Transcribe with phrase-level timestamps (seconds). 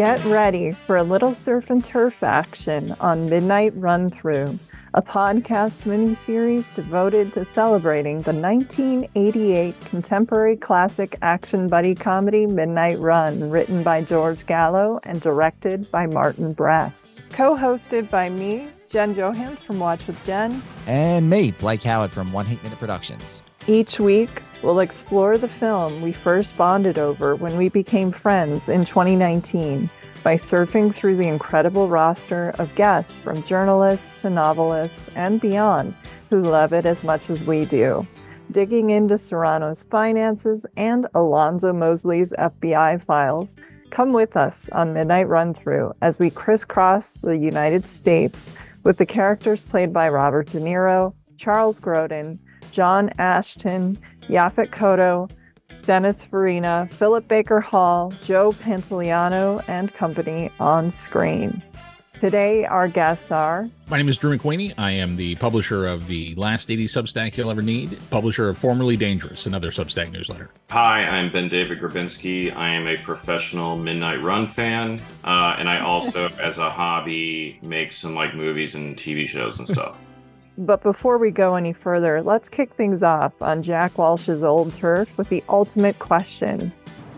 [0.00, 4.58] Get ready for a little surf and turf action on Midnight Run Through,
[4.94, 13.50] a podcast miniseries devoted to celebrating the 1988 contemporary classic action buddy comedy Midnight Run,
[13.50, 17.20] written by George Gallo and directed by Martin Brest.
[17.28, 22.32] Co hosted by me, Jen Johans from Watch with Jen, And me, Blake Howard from
[22.32, 23.42] One Heat Minute Productions.
[23.66, 24.30] Each week,
[24.62, 29.88] we'll explore the film we first bonded over when we became friends in 2019
[30.22, 35.94] by surfing through the incredible roster of guests from journalists to novelists and beyond
[36.28, 38.06] who love it as much as we do.
[38.50, 43.56] Digging into Serrano's finances and Alonzo Mosely's FBI files,
[43.90, 48.52] come with us on Midnight Run Through as we crisscross the United States
[48.82, 52.38] with the characters played by Robert De Niro, Charles Grodin,
[52.72, 53.98] John Ashton,
[54.30, 55.28] Yaphet Kotto,
[55.84, 61.60] Dennis Farina, Philip Baker Hall, Joe Pantoliano, and company on screen.
[62.12, 64.74] Today, our guests are My name is Drew McWeeny.
[64.78, 68.96] I am the publisher of the Last 80 Substack You'll Ever Need, publisher of Formerly
[68.96, 70.50] Dangerous, another Substack newsletter.
[70.70, 72.54] Hi, I'm BenDavid Grabinski.
[72.54, 77.90] I am a professional Midnight Run fan, uh, and I also, as a hobby, make
[77.90, 79.98] some like movies and TV shows and stuff.
[80.60, 85.16] But before we go any further, let's kick things off on Jack Walsh's old turf
[85.16, 86.70] with the ultimate question.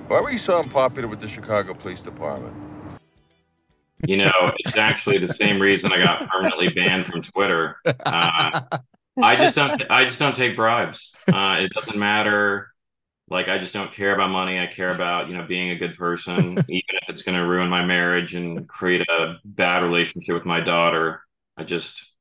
[0.07, 2.55] Why were you so unpopular with the Chicago Police Department?
[4.07, 7.79] You know, it's actually the same reason I got permanently banned from Twitter.
[7.85, 8.61] Uh,
[9.21, 9.83] I just don't.
[9.91, 11.13] I just don't take bribes.
[11.33, 12.69] Uh, it doesn't matter.
[13.29, 14.61] Like I just don't care about money.
[14.61, 17.69] I care about you know being a good person, even if it's going to ruin
[17.69, 21.23] my marriage and create a bad relationship with my daughter.
[21.57, 22.12] I just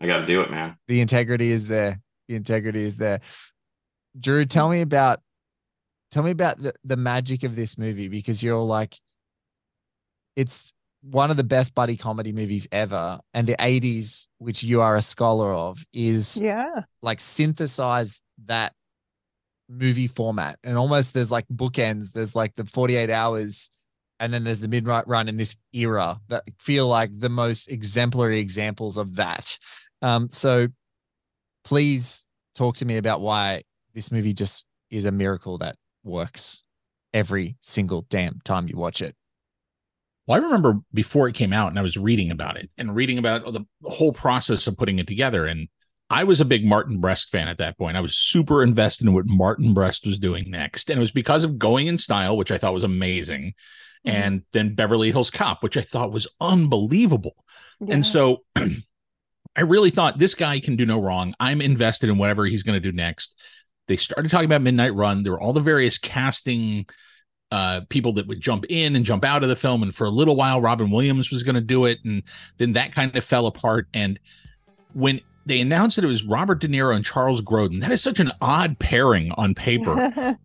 [0.00, 0.76] I got to do it, man.
[0.88, 2.00] The integrity is there.
[2.28, 3.20] The integrity is there.
[4.18, 5.20] Drew, tell me about
[6.10, 8.94] tell me about the, the magic of this movie because you're like
[10.36, 13.18] it's one of the best buddy comedy movies ever.
[13.32, 16.82] And the 80s, which you are a scholar of, is Yeah.
[17.02, 18.72] like synthesize that
[19.68, 23.68] movie format and almost there's like bookends there's like the 48 hours
[24.20, 28.38] and then there's the midnight run in this era that feel like the most exemplary
[28.38, 29.58] examples of that
[30.02, 30.68] um so
[31.64, 33.62] please talk to me about why
[33.94, 36.62] this movie just is a miracle that works
[37.12, 39.14] every single damn time you watch it
[40.26, 43.18] Well, I remember before it came out and I was reading about it and reading
[43.18, 45.46] about the whole process of putting it together.
[45.46, 45.68] And
[46.10, 47.96] I was a big Martin Brest fan at that point.
[47.96, 50.90] I was super invested in what Martin Brest was doing next.
[50.90, 53.54] And it was because of Going in Style, which I thought was amazing.
[54.06, 54.12] Mhm.
[54.14, 57.36] And then Beverly Hills Cop, which I thought was unbelievable.
[57.80, 57.94] Yeah.
[57.94, 58.44] And so
[59.56, 61.34] I really thought this guy can do no wrong.
[61.40, 63.40] I'm invested in whatever he's going to do next.
[63.88, 65.22] They started talking about Midnight Run.
[65.22, 66.86] There were all the various casting
[67.50, 69.82] uh, people that would jump in and jump out of the film.
[69.82, 71.98] And for a little while, Robin Williams was going to do it.
[72.04, 72.22] And
[72.58, 73.88] then that kind of fell apart.
[73.94, 74.18] And
[74.92, 78.20] when they announced that it was Robert De Niro and Charles Grodin, that is such
[78.20, 80.38] an odd pairing on paper that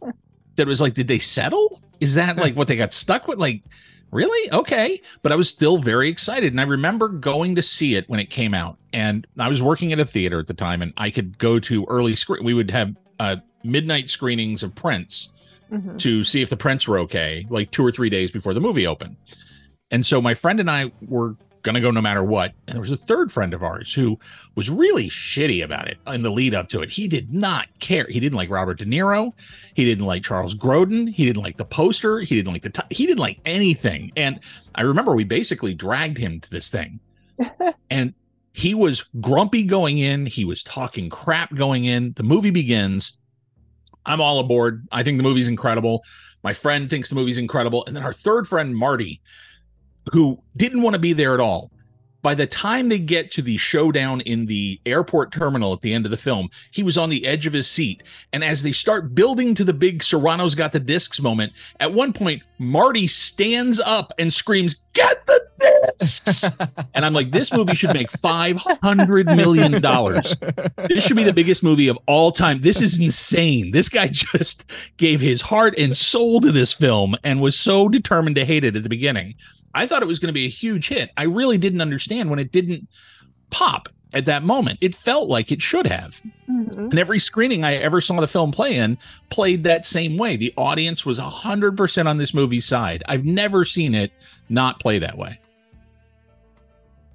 [0.57, 1.81] it was like, did they settle?
[1.99, 3.39] Is that like what they got stuck with?
[3.39, 3.63] Like,
[4.11, 4.51] really?
[4.51, 5.01] Okay.
[5.21, 6.51] But I was still very excited.
[6.53, 8.77] And I remember going to see it when it came out.
[8.93, 11.85] And I was working at a theater at the time, and I could go to
[11.85, 12.43] early screen.
[12.43, 15.33] We would have uh, midnight screenings of prints
[15.71, 15.97] Mhm.
[15.99, 18.85] to see if the prints were okay, like two or three days before the movie
[18.85, 19.15] opened.
[19.89, 22.53] And so my friend and I were going to go no matter what.
[22.67, 24.19] And there was a third friend of ours who
[24.55, 26.91] was really shitty about it in the lead up to it.
[26.91, 28.05] He did not care.
[28.09, 29.33] He didn't like Robert De Niro.
[29.73, 31.11] He didn't like Charles Grodin.
[31.11, 32.19] He didn't like the poster.
[32.19, 34.11] He didn't like the, t- he didn't like anything.
[34.15, 34.39] And
[34.75, 36.99] I remember we basically dragged him to this thing.
[37.89, 38.13] and
[38.53, 40.25] he was grumpy going in.
[40.25, 42.13] He was talking crap going in.
[42.15, 43.19] The movie begins.
[44.05, 44.87] I'm all aboard.
[44.91, 46.03] I think the movie's incredible.
[46.43, 47.85] My friend thinks the movie's incredible.
[47.85, 49.21] And then our third friend, Marty,
[50.11, 51.71] who didn't want to be there at all.
[52.21, 56.05] By the time they get to the showdown in the airport terminal at the end
[56.05, 58.03] of the film, he was on the edge of his seat.
[58.31, 62.13] And as they start building to the big Serrano's got the discs moment, at one
[62.13, 66.43] point, Marty stands up and screams, Get the discs!
[66.93, 69.81] and I'm like, this movie should make $500 million.
[70.87, 72.61] This should be the biggest movie of all time.
[72.61, 73.71] This is insane.
[73.71, 78.35] This guy just gave his heart and soul to this film and was so determined
[78.35, 79.33] to hate it at the beginning.
[79.73, 81.09] I thought it was going to be a huge hit.
[81.17, 82.87] I really didn't understand when it didn't
[83.49, 84.77] pop at that moment.
[84.81, 86.21] It felt like it should have.
[86.49, 86.75] Mhm.
[86.75, 88.97] And every screening I ever saw the film play in
[89.29, 90.35] played that same way.
[90.35, 93.03] The audience was 100% on this movie's side.
[93.07, 94.11] I've never seen it
[94.49, 95.39] not play that way.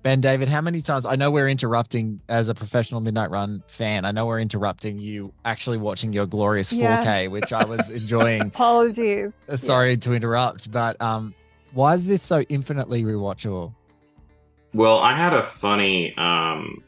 [0.05, 1.05] BenDavid, how many times?
[1.05, 4.05] I know we're interrupting as a professional Midnight Run fan.
[4.05, 7.03] I know we're interrupting you actually watching your glorious Yeah.
[7.03, 8.41] 4K, which I was enjoying.
[8.47, 9.33] Apologies.
[9.49, 11.35] Uh, Sorry to interrupt, but um,
[11.77, 13.75] Why is this so infinitely rewatchable?
[14.73, 16.83] Well, I had a funny um,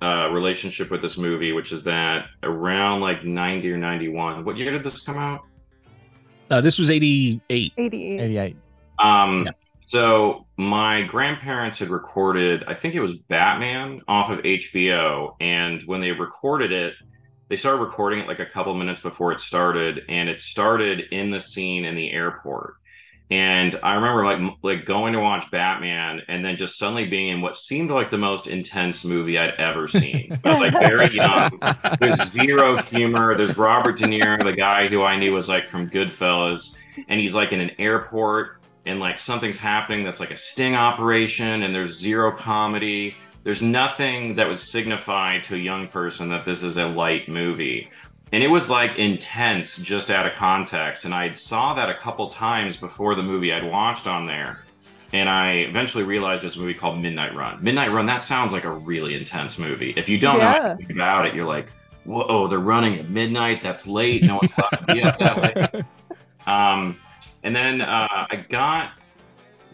[0.00, 4.70] uh, relationship with this movie, which is that around like 90 or 91, what year
[4.70, 5.40] did this come out?
[6.48, 7.72] Uh, this was 88.
[7.76, 8.20] 88.
[8.20, 8.56] 88.
[9.00, 9.50] Um, Yeah.
[9.80, 15.34] So my grandparents had recorded, I think it was Batman off of HBO.
[15.40, 16.94] And when they recorded it,
[17.48, 20.02] they started recording it like a couple minutes before it started.
[20.08, 22.74] And it started in the scene in the airport.
[23.30, 27.40] And I remember like like going to watch Batman and then just suddenly being in
[27.42, 30.38] what seemed like the most intense movie I'd ever seen.
[30.44, 31.60] Like very young.
[32.00, 33.36] There's zero humor.
[33.36, 36.74] There's Robert De Niro, the guy who I knew was like from Goodfellas,
[37.06, 41.62] and he's like in an airport and like something's happening that's like a sting operation
[41.62, 43.14] and there's zero comedy.
[43.44, 47.90] There's nothing that would signify to a young person that this is a light movie.
[48.32, 51.04] And it was like intense just out of context.
[51.04, 54.60] And I saw that a couple times before the movie I'd watched on there.
[55.12, 57.62] And I eventually realized there's a movie called Midnight Run.
[57.64, 59.94] Midnight Run, that sounds like a really intense movie.
[59.96, 60.74] If you don't know Yeah.
[60.78, 61.70] anything about it, you're like,
[62.04, 63.62] whoa, they're running at midnight.
[63.62, 64.22] That's late.
[64.22, 65.84] No one thought it'd be up that late.
[66.46, 66.96] Um,
[67.42, 68.92] and then uh, I got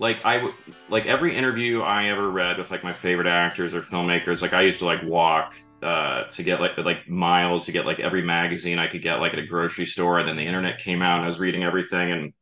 [0.01, 0.51] like I
[0.89, 4.43] like every interview I ever read with like my favorite actors or filmmakers.
[4.43, 5.55] Like I used to like walk
[5.85, 9.35] uh, to get like like miles to get like every magazine I could get like
[9.35, 10.19] at a grocery store.
[10.19, 12.11] And then the internet came out, and I was reading everything.
[12.11, 12.33] And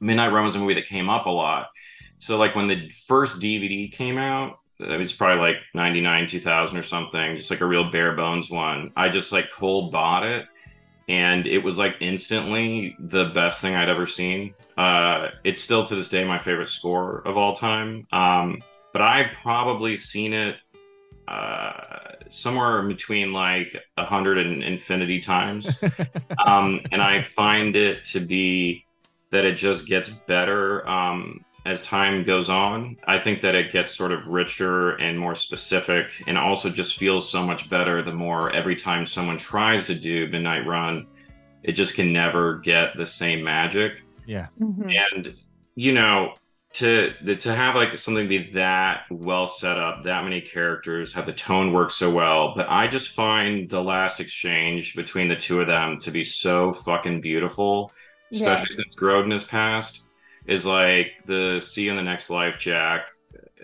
[0.00, 1.68] Midnight Run was a movie that came up a lot.
[2.18, 6.82] So like when the first DVD came out, it was probably like 99 2000 or
[6.82, 10.44] something just like a real bare bones one i just like cold bought it
[11.08, 15.94] and it was like instantly the best thing i'd ever seen uh it's still to
[15.94, 18.60] this day my favorite score of all time um
[18.92, 20.56] but i've probably seen it
[21.26, 25.82] uh somewhere in between like a hundred and infinity times
[26.46, 28.84] um and i find it to be
[29.30, 32.96] that it just gets better um as time goes on.
[33.08, 37.28] I think that it gets sort of richer and more specific, and also just feels
[37.28, 41.06] so much better the more every time someone tries to do Midnight Run,
[41.64, 44.02] it just can never get the same magic.
[44.26, 44.46] Yeah.
[44.60, 44.94] Mhm.
[45.12, 45.36] And
[45.74, 46.34] you know,
[46.76, 51.32] to to have like something be that well set up, that many characters, have the
[51.32, 55.66] tone work so well, but I just find the last exchange between the two of
[55.66, 57.92] them to be so fucking beautiful,
[58.30, 58.52] Yeah.
[58.52, 60.00] especially since Grodin has passed
[60.46, 63.08] is like the see you in the next life jack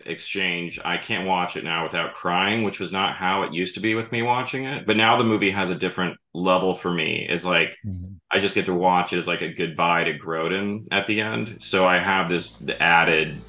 [0.07, 3.81] exchange i can't watch it now without crying which was not how it used to
[3.81, 7.27] be with me watching it but now the movie has a different level for me
[7.29, 8.13] is like mm-hmm.
[8.31, 11.59] i just get to watch it as like a goodbye to grodin at the end
[11.61, 13.41] so i have this added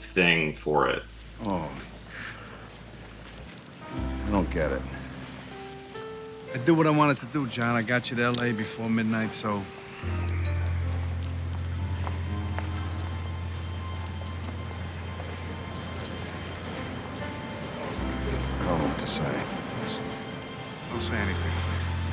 [0.00, 1.02] thing for it
[1.46, 1.68] Oh.
[4.26, 4.82] I don't get it.
[6.54, 7.74] I did what I wanted to do, John.
[7.74, 9.62] I got you to LA before midnight, so
[21.02, 21.52] say anything.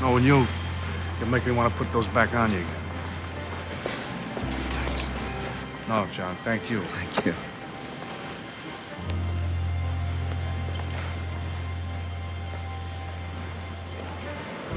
[0.01, 0.47] Knowing you,
[1.19, 2.69] you make me want to put those back on you again.
[4.85, 5.09] Thanks.
[5.87, 6.81] No, John, thank you.
[6.81, 7.33] Thank you.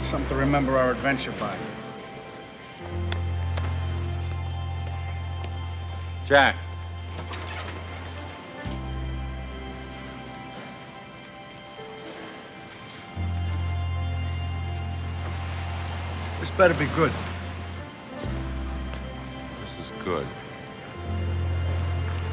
[0.04, 1.56] Something to remember our adventure by.
[6.26, 6.56] Jack.
[16.42, 17.12] This better be good.
[19.60, 20.26] This is good.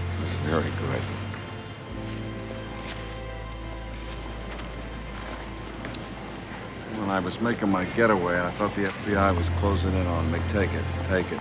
[0.09, 1.01] This is very good.
[6.99, 10.39] When I was making my getaway, I thought the FBI was closing in on me.
[10.47, 11.39] Take it, take it.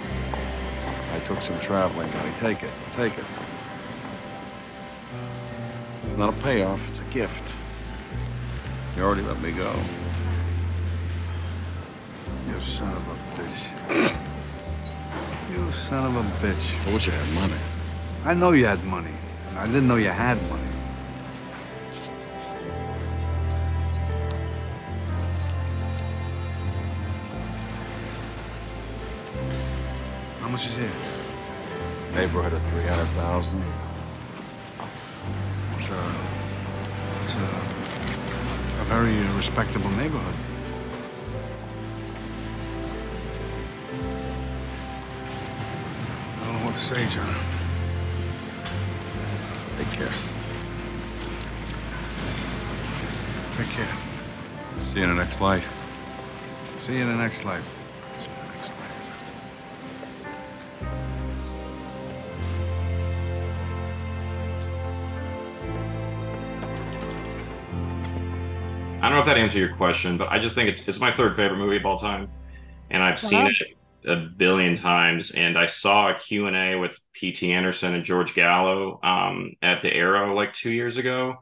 [1.14, 2.32] I took some traveling money.
[2.32, 3.24] Take it, take it.
[6.04, 7.54] It's not a payoff, it's a gift.
[8.94, 9.74] You already let me go.
[12.58, 14.12] You son of a bitch.
[15.52, 16.88] You son of a bitch.
[16.88, 17.60] I wish I had money.
[18.24, 19.12] I know you had money.
[19.56, 20.62] I didn't know you had money.
[30.40, 30.90] How much is it?
[32.12, 33.62] Neighborhood of 300,000.
[35.76, 36.14] It's a,
[37.22, 40.47] it's a, a very respectable neighborhood.
[46.68, 47.34] want to say, John.
[49.78, 50.12] Take care.
[53.54, 53.88] Take care.
[54.82, 55.66] See you in the next life.
[56.78, 57.64] See you in the next life.
[58.18, 58.78] See the next life.
[69.00, 71.12] I don't know if that answers your question, but I just think it's it's my
[71.12, 72.28] third favorite movie of all time,
[72.90, 73.28] and I've uh -huh.
[73.28, 75.30] seen it a billion times.
[75.30, 77.52] And I saw a Q and A with P.T.
[77.52, 81.36] Anderson and George Gallo um, at the Arrow like two years ago.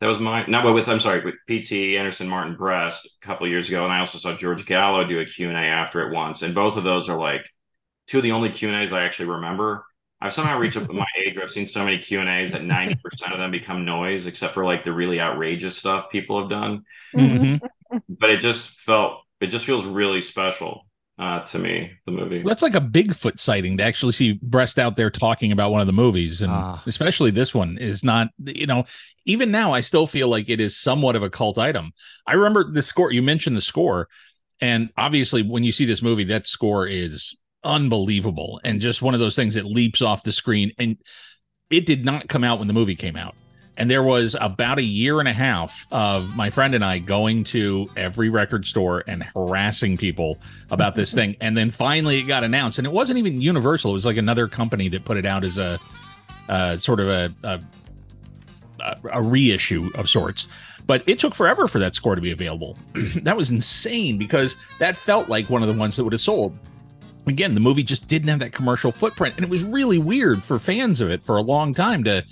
[0.00, 1.96] That was my not with I'm sorry with P.T.
[1.96, 5.24] Anderson, Martin Brest a couple years ago, and I also saw George Gallo do a
[5.24, 7.48] Q and A after it once, and both of those are like
[8.08, 9.86] two of the only Q and A's I actually remember.
[10.20, 12.64] I've somehow reached up my age where I've seen so many Q and A's that
[12.64, 16.50] ninety percent of them become noise, except for like the really outrageous stuff people have
[16.50, 16.84] done.
[17.14, 17.60] Mhm.
[18.08, 20.86] But it just felt, it just feels really special
[21.18, 21.92] uh, to me.
[22.06, 22.42] The movie.
[22.42, 25.86] That's like a Bigfoot sighting to actually see Brest out there talking about one of
[25.86, 26.42] the movies.
[26.42, 26.82] And Ah.
[26.86, 28.84] especially this one is not, you know,
[29.26, 31.92] even now I still feel like it is somewhat of a cult item.
[32.26, 34.08] I remember the score, you mentioned the score.
[34.60, 39.20] And obviously, when you see this movie, that score is unbelievable and just one of
[39.20, 40.72] those things that leaps off the screen.
[40.78, 40.96] And
[41.70, 43.34] it did not come out when the movie came out.
[43.76, 47.44] And there was about a year and a half of my friend and I going
[47.44, 50.38] to every record store and harassing people
[50.70, 51.36] about this thing.
[51.40, 52.78] And then finally it got announced.
[52.78, 55.58] And it wasn't even Universal, it was like another company that put it out as
[55.58, 55.80] a
[56.48, 57.60] uh, sort of a, a,
[58.80, 60.46] a, a reissue of sorts.
[60.86, 62.76] But it took forever for that score to be available.
[63.22, 66.58] that was insane because that felt like one of the ones that would have sold
[67.26, 70.58] again the movie just didn't have that commercial footprint and it was really weird for
[70.58, 72.24] fans of it for a long time to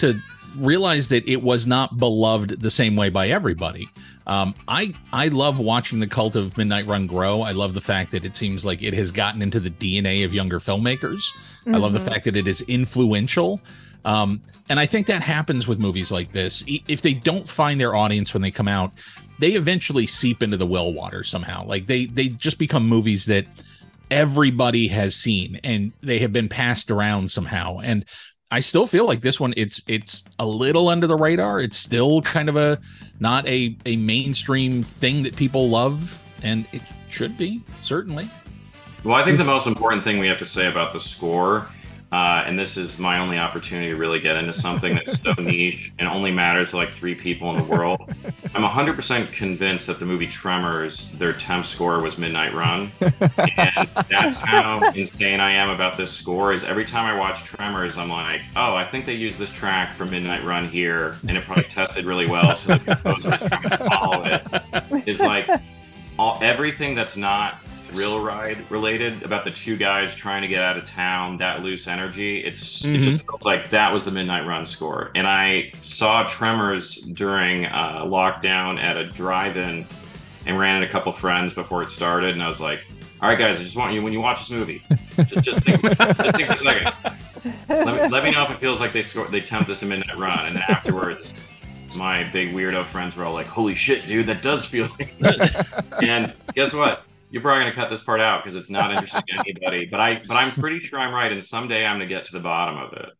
[0.00, 0.18] to
[0.56, 3.88] realize that it was not beloved the same way by everybody.
[4.24, 7.42] Um, i i love watching the cult of midnight run grow.
[7.42, 10.32] I love the fact that it seems like it has gotten into the dna of
[10.32, 11.24] younger filmmakers.
[11.66, 12.08] I love the Mhm.
[12.08, 13.60] fact that it is influential.
[14.04, 16.62] Um, and i think that happens with movies like this.
[16.66, 18.92] If they don't find their audience when they come out
[19.40, 21.66] they eventually seep into the well water somehow.
[21.66, 23.46] Like they they just become movies that
[24.10, 27.78] everybody has seen and they have been passed around somehow.
[27.78, 28.04] And
[28.52, 31.58] i still feel like this one it's it's a little under the radar.
[31.60, 32.78] It's still kind of a
[33.18, 38.30] not a a mainstream thing that people love and it should be certainly.
[39.04, 41.66] Well, I think This- the most important thing we have to say about the score,
[42.12, 45.92] uh, and this is my only opportunity to really get into something that's so niche
[45.98, 48.14] and only matters to like three people in the world.
[48.54, 52.92] I'm 100% convinced that the movie Tremors, their temp score was Midnight Run.
[53.00, 57.96] and that's how insane I am about this score is every time I watch Tremors,
[57.96, 61.44] I'm like, oh, I think they used this track for Midnight Run here, and it
[61.44, 65.48] probably tested really well, so the composer's trying to follow it is like
[66.18, 67.54] all everything that's not
[67.92, 71.86] thrill ride related about the two guys trying to get out of town that loose
[71.86, 72.38] energy.
[72.38, 75.10] It's it just feels like that was the midnight run score.
[75.14, 79.86] And i saw tremors during uh, lockdown at a drive-in
[80.46, 82.30] and ran into a couple friends before it started.
[82.30, 82.80] And i was like
[83.20, 84.82] all right guys i just want you when you watch this movie
[85.16, 86.92] just, just think, just think for a second.
[87.68, 89.86] Let me, let me know if it feels like they score they temp this to
[89.86, 90.46] midnight run.
[90.46, 91.32] And then afterwards
[91.94, 95.14] my big weirdo friends were all like holy shit dude that does feel like
[96.02, 99.44] and guess what you're probably gonna cut this part out because it's not interesting to
[99.48, 102.32] anybody but i but i'm pretty sure i'm right and someday i'm gonna get to
[102.32, 103.10] the bottom of it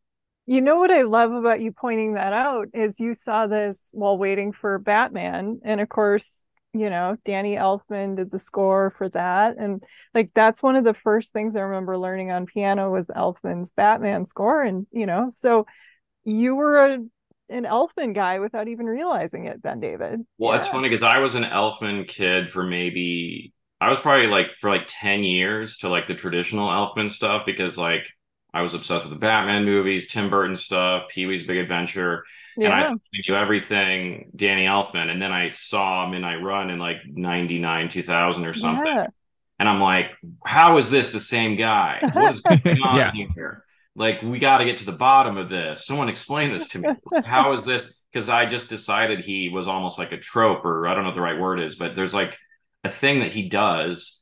[0.47, 4.19] You know what I love about you pointing that out is you saw this while
[4.19, 5.61] waiting for Batman.
[5.64, 9.57] And of course, you know, Danny Elfman did the score for that.
[9.57, 9.83] And
[10.14, 14.25] like that's one of the first things I remember learning on piano was Elfman's Batman
[14.26, 14.62] score.
[14.62, 15.66] And, you know, so
[16.25, 16.99] you were a
[17.49, 20.25] an Elfman guy without even realizing it, BenDavid.
[20.38, 23.51] well it's funny because i was an elfman kid for maybe
[23.83, 27.77] i was probably like for like 10 years to like the traditional elfman stuff because
[27.79, 28.07] like
[28.55, 32.25] i was obsessed with the batman movies tim burton stuff pee-wee's big adventure
[32.65, 32.87] and I Yeah.
[32.87, 37.89] thought I knew everything Danny Elfman, and then I saw Midnight Run in like '99,
[37.89, 39.07] 2000 or something, Yeah.
[39.59, 40.11] and I'm like,
[40.45, 42.07] "How is this the same guy?
[42.12, 43.12] What is going on Yeah.
[43.12, 43.65] here?
[43.95, 45.87] Like, we got to get to the bottom of this.
[45.87, 46.87] Someone explain this to me.
[47.23, 48.01] How is this?
[48.12, 51.15] Because I just decided he was almost like a trope, or I don't know what
[51.15, 52.37] the right word is, but there's like
[52.85, 54.21] a thing that he does."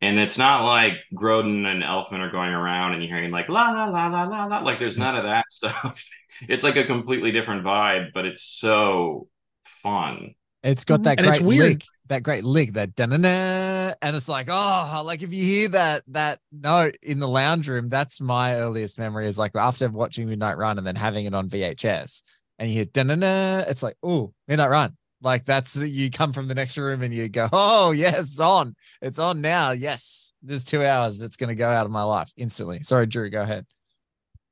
[0.00, 3.70] And it's not like Grodin and Elfman are going around and you're hearing like la
[3.70, 4.58] la la la la la.
[4.58, 6.04] Like there's none of that stuff.
[6.48, 9.28] It's like a completely different vibe, but it's so
[9.64, 10.34] fun.
[10.62, 11.70] It's got that And it's great weird.
[11.72, 16.04] lick, that great lick, that da-na-na, and it's like, oh, like if you hear that
[16.08, 19.26] that note in the lounge room, that's my earliest memory.
[19.26, 22.22] Is like after watching Midnight Run and then having it on VHS,
[22.58, 24.96] and you hear da-na-na, it's like, oh, Midnight Run.
[25.24, 28.76] Like that's you come from the next room and you go, oh yes, it's on,
[29.02, 29.70] it's on now.
[29.72, 32.82] Yes, there's two hours that's gonna go out of my life instantly.
[32.82, 33.66] Sorry, Drew, go ahead.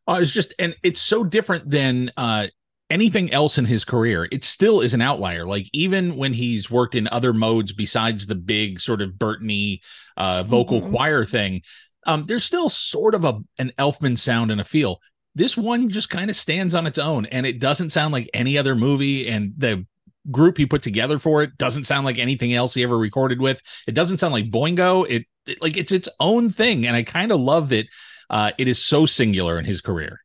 [0.08, 2.46] Uh, it's just, and it's so different than uh,
[2.90, 4.26] anything else in his career.
[4.32, 5.46] It still is an outlier.
[5.46, 9.80] Like even when he's worked in other modes besides the big sort of Burtony
[10.16, 10.90] uh, vocal Mhm.
[10.90, 11.62] choir thing,
[12.06, 14.98] um, there's still sort of a an Elfman sound and a feel.
[15.34, 18.58] This one just kind of stands on its own, and it doesn't sound like any
[18.58, 19.28] other movie.
[19.28, 19.86] And the
[20.30, 23.60] group he put together for it doesn't sound like anything else he ever recorded with.
[23.86, 25.06] It doesn't sound like Boingo.
[25.08, 27.86] It, it like it's its own thing, and I kind of love that
[28.30, 30.20] uh, it is so singular in his career.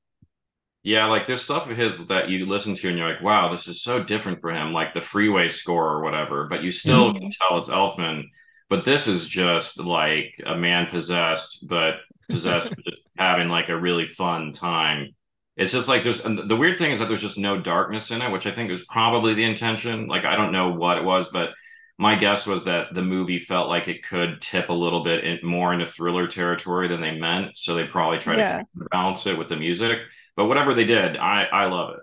[0.84, 3.68] Yeah, like there's stuff of his that you listen to and you're like, wow, this
[3.68, 7.20] is so different for him, like the freeway score or whatever, but you still Mhm.
[7.20, 8.24] can tell it's Elfman.
[8.70, 11.96] But this is just like a man possessed, but
[12.30, 15.14] possessed with just having like a really fun time.
[15.58, 18.32] It's just like there's the weird thing is that there's just no darkness in it,
[18.32, 20.08] which I think was probably the intention.
[20.08, 21.50] Like I don't know what it was, but
[21.98, 25.40] my guess was that the movie felt like it could tip a little bit in,
[25.44, 28.60] more into thriller territory than they meant, so they probably tried Yeah.
[28.60, 30.00] to balance it with the music.
[30.36, 32.02] But whatever they did, I I love it.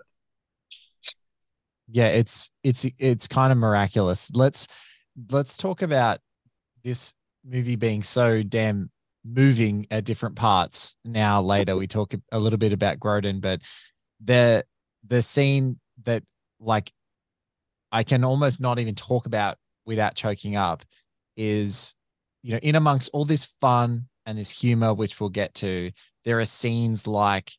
[1.87, 4.67] yeah it's it's it's kind of miraculous let's
[5.29, 6.19] let's talk about
[6.83, 7.13] this
[7.45, 8.89] movie being so damn
[9.25, 13.61] moving at different parts now later we talk a little bit about Grodin but
[14.23, 14.63] the
[15.07, 16.23] the scene that
[16.59, 16.91] like
[17.91, 20.83] I can almost not even talk about without choking up
[21.37, 21.95] is
[22.43, 25.91] you know in amongst all this fun and this humor which we'll get to
[26.23, 27.51] there are scenes like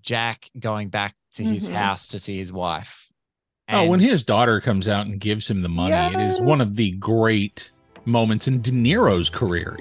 [0.00, 1.72] Jack going back to his Mhm.
[1.72, 3.10] house to see his wife
[3.68, 6.76] oh, when his daughter comes out and gives him the money, it is one of
[6.76, 7.70] the great
[8.04, 9.78] moments in De Niro's career.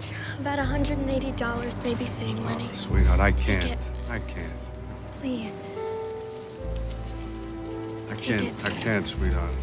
[0.00, 0.12] Much.
[0.40, 2.66] About $180 babysitting oh, money.
[2.68, 3.64] Oh, sweetheart, I can't.
[3.64, 3.78] it.
[4.08, 4.52] I can't.
[5.12, 5.68] Please.
[8.08, 8.42] I Take can't.
[8.42, 8.54] it.
[8.64, 9.54] I can't, sweetheart.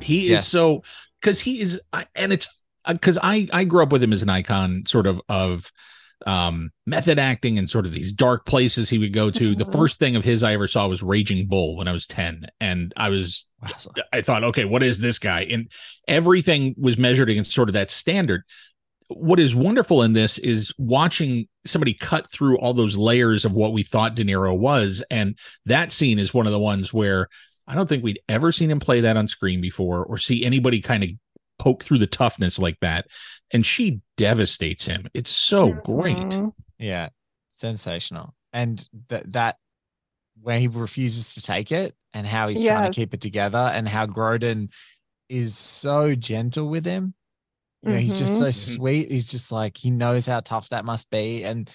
[0.00, 0.42] He Yes.
[0.42, 0.82] is so
[1.20, 1.82] because he is,
[2.14, 2.48] and it's
[2.86, 5.70] uh, because I I grew up with him as an icon, sort of of
[6.26, 9.54] um method acting and sort of these dark places he would go to.
[9.54, 9.72] The Mhm.
[9.72, 12.92] first thing of his I ever saw was Raging Bull when I was ten, and
[12.96, 13.46] I was.
[14.12, 15.42] I thought, okay, what is this guy?
[15.50, 15.70] And
[16.06, 18.42] everything was measured against sort of that standard.
[19.08, 23.72] What is wonderful in this is watching somebody cut through all those layers of what
[23.72, 25.02] we thought De Niro was.
[25.10, 27.28] And that scene is one of the ones where
[27.66, 30.80] I don't think we'd ever seen him play that on screen before or see anybody
[30.80, 31.10] kind of
[31.58, 33.06] poke through the toughness like that.
[33.50, 35.08] And she devastates him.
[35.14, 36.16] It's so great.
[36.16, 36.52] Mhm.
[36.78, 37.08] Yeah,
[37.48, 38.34] sensational.
[38.52, 39.56] And that that
[40.40, 43.88] where he refuses to take it and how he's trying to keep it together and
[43.88, 44.70] how Grodin
[45.28, 47.14] is so gentle with him.
[47.82, 48.54] You know, he's just so Mhm.
[48.76, 49.10] sweet.
[49.10, 51.44] He's just like he knows how tough that must be.
[51.44, 51.70] And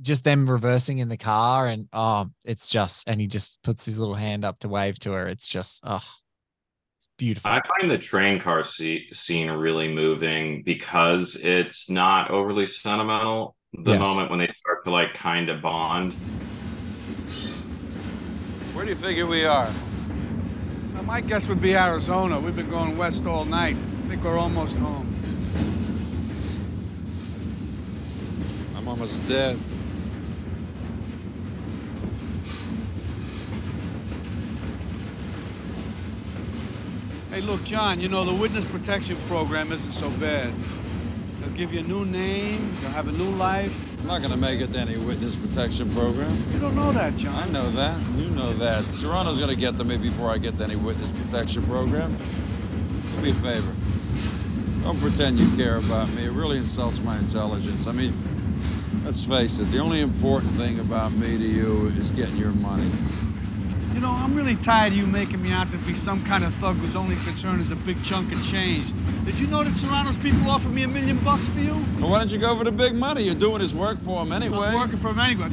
[0.00, 3.98] just them reversing in the car and oh, it's just and he just puts his
[3.98, 5.28] little hand up to wave to her.
[5.28, 6.27] It's just oh it's
[7.18, 7.50] beautiful.
[7.50, 13.54] I find the train car se- scene really moving because it's not overly sentimental.
[13.74, 14.00] The Yes.
[14.00, 16.14] moment when they start to like kind of bond.
[18.72, 19.68] Where do you figure we are?
[20.94, 22.40] Now, my guess would be Arizona.
[22.40, 23.76] We've been going west all night.
[23.76, 25.06] I think we're almost home.
[28.76, 29.58] I'm almost dead.
[37.30, 40.50] Hey, look, John, you know, the witness protection program isn't so bad.
[41.40, 44.00] They'll give you a new name, you'll have a new life.
[44.00, 46.42] I'm not gonna make it to any witness protection program.
[46.54, 47.34] You don't know that, John.
[47.34, 48.00] I know that.
[48.16, 48.82] You know that.
[48.94, 52.16] Serrano's gonna get to me before I get to any witness protection program.
[53.16, 53.74] Do me a favor.
[54.82, 56.24] Don't pretend you care about me.
[56.24, 57.86] It really insults my intelligence.
[57.86, 58.14] I mean,
[59.04, 62.90] let's face it, the only important thing about me to you is getting your money.
[63.98, 66.54] You know, I'm really tired of you making me out to be some kind of
[66.54, 68.92] thug whose only concern is a big chunk of change.
[69.24, 71.72] Did you know that Serrano's people offered me a million bucks for you?
[71.98, 73.24] Well, why don't you go for the big money?
[73.24, 74.68] You're doing his work for him anyway.
[74.68, 75.48] I'm working for him anyway.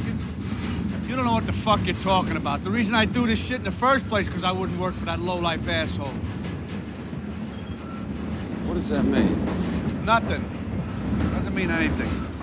[1.08, 2.62] You don't know what the fuck you're talking about.
[2.62, 5.06] The reason I do this shit in the first place because I wouldn't work for
[5.06, 6.06] that low-life asshole.
[8.64, 9.44] What does that mean?
[10.04, 10.48] Nothing.
[11.32, 12.35] Doesn't mean anything.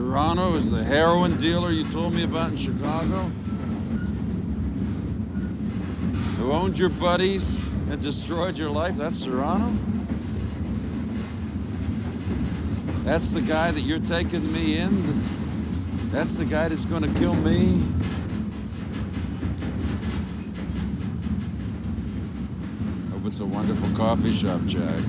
[0.00, 3.18] Serrano is the heroin dealer you told me about in Chicago?
[6.38, 7.58] Who owned your buddies
[7.90, 8.96] and destroyed your life?
[8.96, 9.76] That's Serrano?
[13.04, 15.22] That's the guy that you're taking me in?
[16.08, 17.84] That's the guy that's gonna kill me?
[23.12, 25.02] Hope it's a wonderful coffee shop, Jack.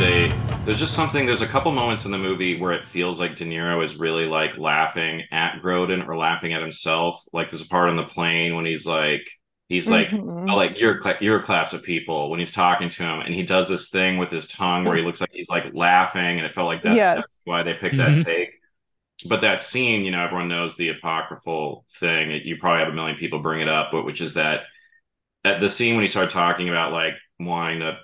[0.00, 0.28] They
[0.64, 1.26] There's just something.
[1.26, 4.24] There's a couple moments in the movie where it feels like De Niro is really
[4.24, 7.22] like laughing at Grodin or laughing at himself.
[7.34, 9.20] Like there's a part on the plane when he's like,
[9.68, 10.50] he's like, Mhm.
[10.50, 13.20] oh, like you're a cla- you're a class of people when he's talking to him,
[13.20, 16.38] and he does this thing with his tongue where he looks like he's like laughing,
[16.38, 17.40] and it felt like that's Yes.
[17.44, 18.24] why they picked Mhm.
[18.24, 18.50] that take.
[19.26, 22.30] But that scene, you know, everyone knows the apocryphal thing.
[22.44, 24.62] You probably have a million people bring it up, but which is that
[25.44, 27.98] at the scene when he started talking about like wanting to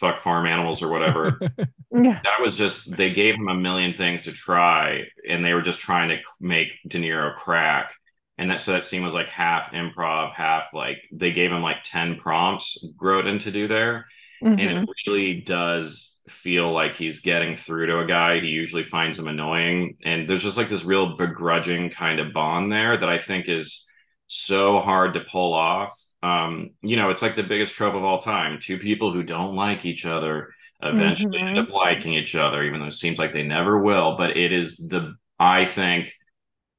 [0.00, 1.38] fuck farm animals or whatever.
[1.92, 2.20] Yeah.
[2.22, 5.80] that was just they gave him a million things to try, and they were just
[5.80, 7.92] trying to make De Niro crack.
[8.38, 11.78] And that so that scene was like half improv, half like they gave him like
[11.84, 14.06] ten prompts Grodin to do there,
[14.40, 14.82] and Mhm.
[14.84, 18.38] it really does feel like he's getting through to a guy.
[18.38, 22.70] He usually finds him annoying, and there's just like this real begrudging kind of bond
[22.70, 23.84] there that I think is
[24.28, 25.92] so hard to pull off.
[26.22, 29.54] Um, you know, it's like the biggest trope of all time: two people who don't
[29.54, 30.50] like each other
[30.82, 31.48] eventually Mhm.
[31.48, 34.16] end up liking each other, even though it seems like they never will.
[34.16, 36.12] But it is the I think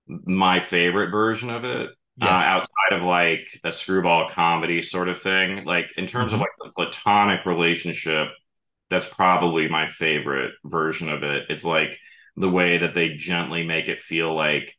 [0.08, 2.42] my favorite version of it Yes.
[2.44, 5.66] uh, outside of like a screwball comedy sort of thing.
[5.66, 6.42] Like in terms of Mhm.
[6.42, 8.30] like the platonic relationship,
[8.90, 11.46] that's probably my favorite version of it.
[11.50, 11.98] It's like
[12.36, 14.76] the way that they gently make it feel like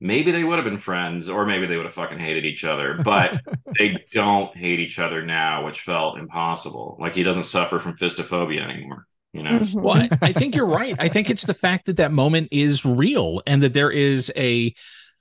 [0.00, 2.98] maybe they would have been friends or maybe they would have fucking hated each other,
[3.04, 3.40] but
[3.78, 6.96] they don't hate each other now, which felt impossible.
[7.00, 9.58] Like he doesn't suffer from fistophobia anymore, you know?
[9.58, 9.82] Mhm.
[9.82, 10.96] Well, I, I think you're right.
[10.98, 14.74] I think it's the fact that that moment is real and that there is a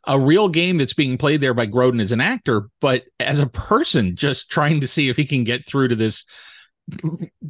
[0.07, 3.47] a real game that's being played there by Grodin as an actor, but as a
[3.47, 6.23] person, just trying to see if he can get through to this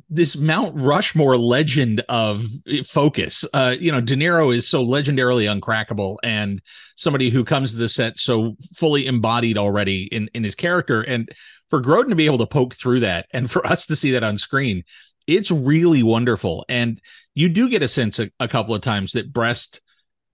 [0.09, 2.45] this Mount Rushmore legend of
[2.85, 3.45] focus.
[3.53, 6.61] Uh, you know, De Niro is so legendarily uncrackable and
[6.95, 11.01] somebody who comes to the set so fully embodied already in in his character.
[11.01, 11.29] And
[11.69, 14.23] for Grodin to be able to poke through that and for us to see that
[14.23, 14.83] on screen,
[15.27, 16.65] it's really wonderful.
[16.67, 16.99] And
[17.35, 19.81] you do get a sense a, a couple of times that Brest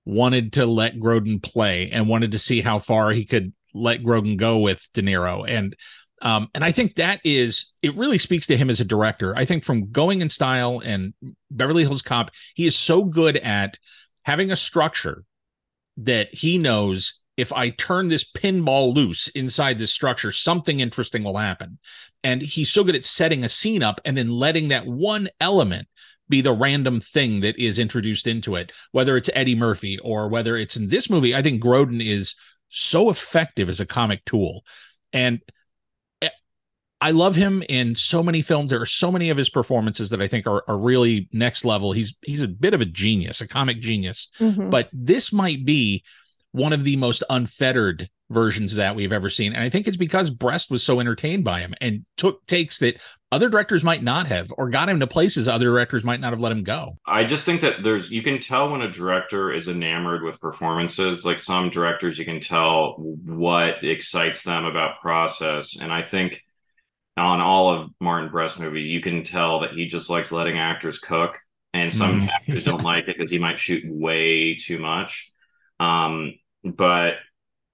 [0.05, 4.37] wanted to let Grodin play and wanted to see how far he could let Grodin
[4.37, 5.45] go with De Niro.
[5.47, 5.75] And
[6.25, 9.37] um, and I think that is it really speaks to him as a director.
[9.37, 11.13] I think from Going in Style and
[11.51, 13.77] Beverly Hills Cop, he is so good at
[14.23, 15.23] having a structure
[15.97, 21.37] that he knows if I turn this pinball loose inside this structure, something interesting will
[21.37, 21.77] happen.
[22.23, 25.87] And he's so good at setting a scene up and then letting that one element
[26.27, 30.57] be the random thing that is introduced into it, whether it's Eddie Murphy or whether
[30.57, 31.35] it's in this movie.
[31.35, 32.33] I think Grodin is
[32.69, 34.63] so effective as a comic tool.
[35.13, 35.39] And
[37.01, 38.69] I love him in so many films.
[38.69, 41.91] There are so many of his performances that I think are, are really next level.
[41.91, 44.29] He's he's a bit of a genius, a comic genius.
[44.39, 44.69] Mhm.
[44.69, 46.03] But this might be
[46.51, 49.53] one of the most unfettered versions of that we've ever seen.
[49.53, 52.99] And I think it's because Brest was so entertained by him and took takes that
[53.31, 56.39] other directors might not have or got him to places other directors might not have
[56.39, 56.97] let him go.
[57.05, 61.25] I just think that there's you can tell when a director is enamored with performances.
[61.25, 65.77] Like some directors, you can tell what excites them about process.
[65.79, 66.41] And I think
[67.17, 70.99] on all of Martin Brest movies, you can tell that he just likes letting actors
[70.99, 71.37] cook.
[71.73, 72.29] And some Mm.
[72.33, 75.31] actors don't like it because he might shoot way too much.
[75.79, 77.15] Um, but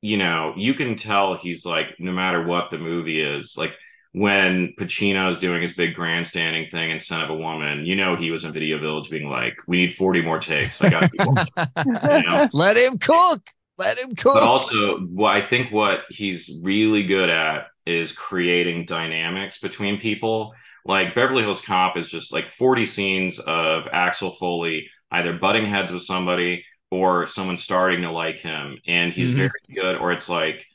[0.01, 3.73] you know, you can tell he's like, no matter what the movie is, like
[4.13, 8.31] when Pacino's doing his big grandstanding thing in Scent of a Woman, you know he
[8.31, 11.13] was in Video Village being like, "We need forty more takes." I got
[11.85, 12.49] you know?
[12.51, 13.41] Let him cook.
[13.77, 14.33] Let him cook.
[14.33, 20.53] But also, what I think what he's really good at is creating dynamics between people.
[20.85, 25.91] Like Beverly Hills Cop is just like forty scenes of Axel Foley either butting heads
[25.91, 29.35] with somebody or someone starting to like him, and he's Mhm.
[29.35, 29.97] very good.
[29.97, 30.65] Or it's like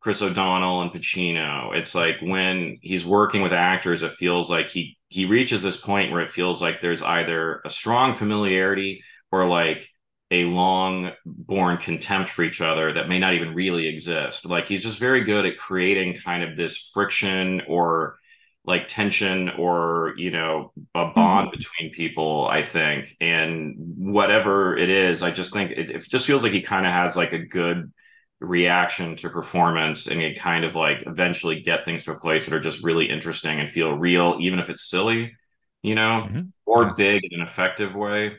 [0.00, 1.74] Chris O'Donnell and Pacino.
[1.76, 6.10] It's like when he's working with actors, it feels like he he reaches this point
[6.12, 9.88] where it feels like there's either a strong familiarity or like
[10.30, 14.44] a long born contempt for each other that may not even really exist.
[14.46, 18.18] Like he's just very good at creating kind of this friction or
[18.64, 25.22] like tension or you know a bond between people i think and whatever it is
[25.22, 27.92] i just think it, it just feels like he kind of has like a good
[28.40, 32.54] reaction to performance and you kind of like eventually get things to a place that
[32.54, 35.32] are just really interesting and feel real even if it's silly
[35.82, 36.52] you know Mhm.
[36.66, 36.94] or Yes.
[36.94, 38.32] big in an effective way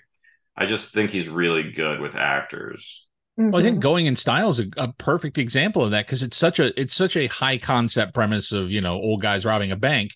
[0.58, 3.06] i just think he's really good with actors
[3.38, 3.82] Well, I think Mhm.
[3.82, 6.96] going in style is a, a perfect example of that because it's such a it's
[6.96, 10.15] such a high concept premise of you know old guys robbing a bank,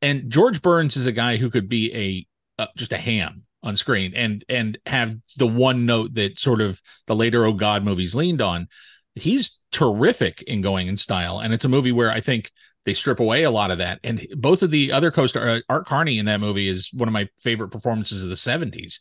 [0.00, 3.76] and George Burns is a guy who could be a uh, just a ham on
[3.76, 8.14] screen and and have the one note that sort of the later Oh God movies
[8.14, 8.68] leaned on.
[9.14, 12.50] He's terrific in going in style, and it's a movie where I think
[12.86, 14.00] they strip away a lot of that.
[14.02, 17.12] And both of the other co-star uh, Art Carney in that movie is one of
[17.12, 18.98] my favorite performances of the 70s.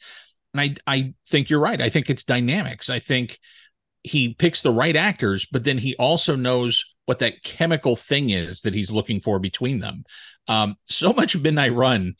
[0.53, 1.81] And I I think you're right.
[1.81, 2.89] I think it's dynamics.
[2.89, 3.39] I think
[4.03, 8.61] he picks the right actors, but then he also knows what that chemical thing is
[8.61, 10.03] that he's looking for between them.
[10.47, 12.15] Um, so much of Midnight Run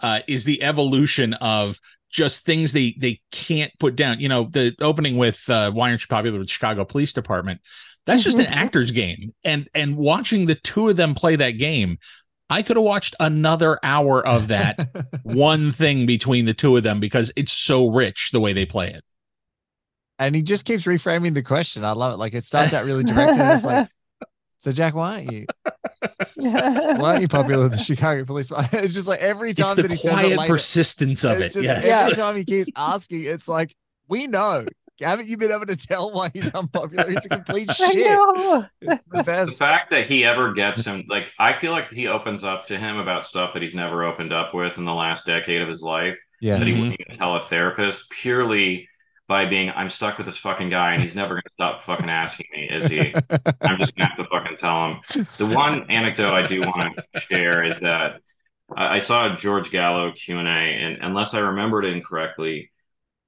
[0.00, 4.20] uh, is the evolution of just things they they can't put down.
[4.20, 7.60] You know, the opening with uh, "Why Aren't You Popular with Chicago Police Department."
[8.06, 11.98] That's just an actor's game, and and watching the two of them play that game,
[12.54, 14.88] I could have watched another hour of that
[15.24, 18.90] one thing between the two of them because it's so rich the way they play
[18.92, 19.02] it.
[20.20, 21.84] And he just keeps reframing the question.
[21.84, 22.18] I love it.
[22.18, 23.88] Like it starts out really direct, and it's like,
[24.58, 25.46] "So Jack, why aren't you?
[26.36, 29.82] Why aren't you popular with the Chicago police?" It's just like every time It's the
[29.82, 31.52] that he says it quiet later, persistence of it.
[31.54, 31.84] just- Yes.
[31.86, 33.74] Every time he keeps asking, it's like,
[34.06, 34.66] "We know."
[35.00, 37.08] Haven't you been able to tell why he's unpopular?
[37.10, 37.96] He's a complete shit.
[37.96, 38.66] know.
[38.80, 42.44] It's the the fact that he ever gets him like i feel like he opens
[42.44, 45.62] up to him about stuff that he's never opened up with in the last decade
[45.62, 46.58] of his life Yeah.
[46.58, 46.80] that he Mhm.
[46.80, 48.88] wouldn't even tell a therapist purely
[49.28, 52.46] by being i'm stuck with this fucking guy and he's never gonna stop fucking asking
[52.54, 53.00] me is he
[53.62, 55.00] i'm just gonna have to fucking tell him
[55.38, 58.20] the one anecdote i do want to share is that
[58.76, 62.70] i I saw a george gallo q&a and unless i remembered it incorrectly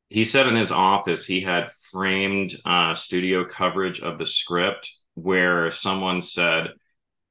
[0.08, 5.70] he said in his office he had framed uh, studio coverage of the script where
[5.70, 6.68] someone said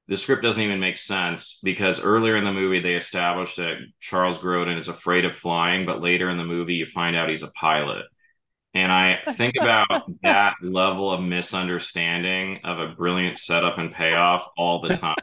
[0.07, 4.37] the script doesn't even make sense because earlier in the movie they established that Charles
[4.37, 7.51] Grodin is afraid of flying, but later in the movie you find out he's a
[7.51, 8.05] pilot.
[8.75, 9.87] And I think about
[10.21, 15.15] that level of misunderstanding of a brilliant setup and payoff all the time.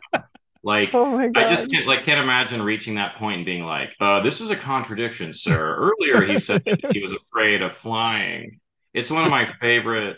[0.64, 1.18] Like Oh.
[1.34, 4.50] I just can't like can't imagine reaching that point and being like, uh, this is
[4.50, 5.74] a contradiction, sir.
[5.76, 8.60] Earlier he said that he was afraid of flying.
[8.94, 10.16] It's one of my favorite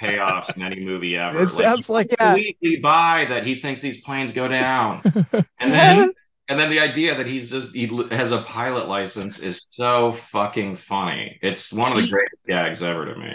[0.00, 1.42] payoffs in any movie ever.
[1.42, 2.34] It sounds like Yeah.
[2.34, 5.02] completely buy that he thinks these planes go down.
[5.60, 6.12] And then
[6.48, 10.76] and then the idea that he's just he has a pilot license is so fucking
[10.76, 11.38] funny.
[11.42, 13.34] It's one of the greatest gags ever to me.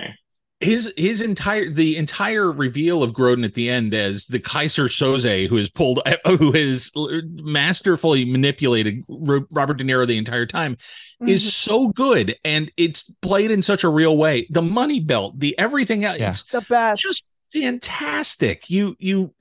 [0.61, 5.49] His his entire the entire reveal of Grodin at the end as the Keyser Soze
[5.49, 10.77] who has pulled who has masterfully manipulated Robert De Niro the entire time
[11.27, 11.49] is Mhm.
[11.51, 14.47] so good and it's played in such a real way.
[14.49, 16.29] The money belt, the everything else, Yeah.
[16.29, 17.01] it's the best.
[17.01, 18.69] just fantastic.
[18.69, 19.33] You you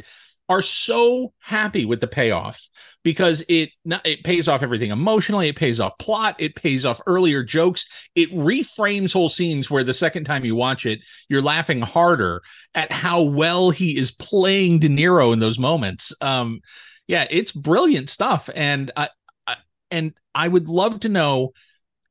[0.49, 2.69] are so happy with the payoff
[3.03, 3.71] because it
[4.05, 8.31] it pays off everything emotionally, it pays off plot, it pays off earlier jokes, it
[8.31, 12.43] reframes whole scenes where the second time you watch it, you're laughing harder
[12.75, 16.13] at how well he is playing De Niro in those moments.
[16.21, 16.61] Um
[17.07, 19.09] yeah, it's brilliant stuff and I,
[19.47, 19.57] I
[19.91, 21.53] and I would love to know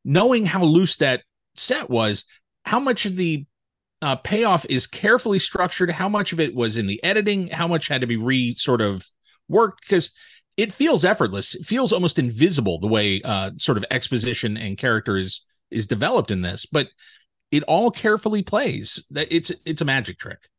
[0.04, 1.22] knowing how loose that
[1.56, 2.26] set was,
[2.66, 3.46] how much of the
[4.04, 5.90] uh, payoff is carefully structured.
[5.90, 7.48] How much of it was in the editing?
[7.48, 9.08] How much had to be re sort of
[9.48, 9.82] worked?
[9.82, 10.12] Because
[10.58, 11.56] it feels effortless.
[11.56, 16.32] It feels almost invisible the way uh, sort of exposition and character is is developed
[16.32, 16.88] in this, but
[17.50, 19.06] it all carefully plays.
[19.12, 20.50] That it's it's a magic trick.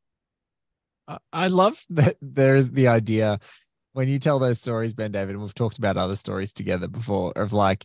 [1.07, 3.41] I- I love that there's the idea
[3.93, 7.53] when you tell those stories, BenDavid, and we've talked about other stories together before of
[7.53, 7.85] like,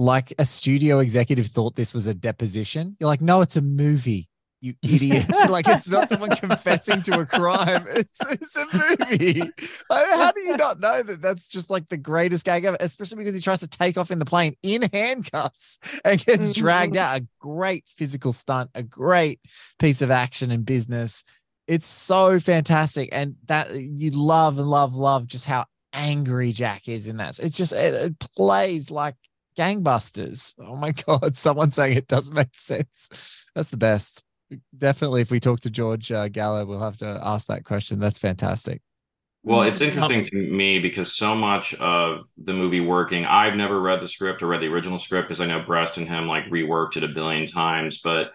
[0.00, 2.96] like a studio executive thought this was a deposition.
[2.98, 4.30] You're like, no, it's a movie,
[4.62, 5.26] you idiot.
[5.50, 7.86] like, it's not someone confessing to a crime.
[7.90, 9.42] It's, it's a movie.
[9.90, 13.18] Like, how do you not know that that's just like the greatest gag ever, especially
[13.18, 16.60] because he tries to take off in the plane in handcuffs and gets mm-hmm.
[16.60, 17.20] dragged out.
[17.20, 19.40] A great physical stunt, a great
[19.78, 21.24] piece of action and business
[21.66, 27.06] it's so fantastic and that you love and love love just how angry jack is
[27.06, 29.14] in that it's just it, it plays like
[29.56, 30.54] gangbusters.
[30.58, 33.46] Oh my god someone saying it doesn't make sense.
[33.54, 34.24] That's the best.
[34.76, 37.98] Definitely if we talk to george uh, gallo we'll have to ask that question.
[37.98, 38.82] That's fantastic.
[39.42, 44.02] Well, it's interesting to me because so much of the movie working, I've never read
[44.02, 46.98] the script or read the original script because I know Brest and him like reworked
[46.98, 48.00] it a billion times.
[48.04, 48.32] But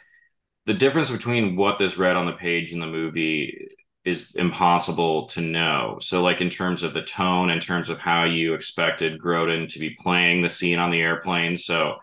[0.65, 3.67] the difference between what this read on the page and the movie
[4.05, 5.97] is impossible to know.
[5.99, 9.79] So, like in terms of the tone, in terms of how you expected Grodin to
[9.79, 11.57] be playing the scene on the airplane.
[11.57, 11.95] So,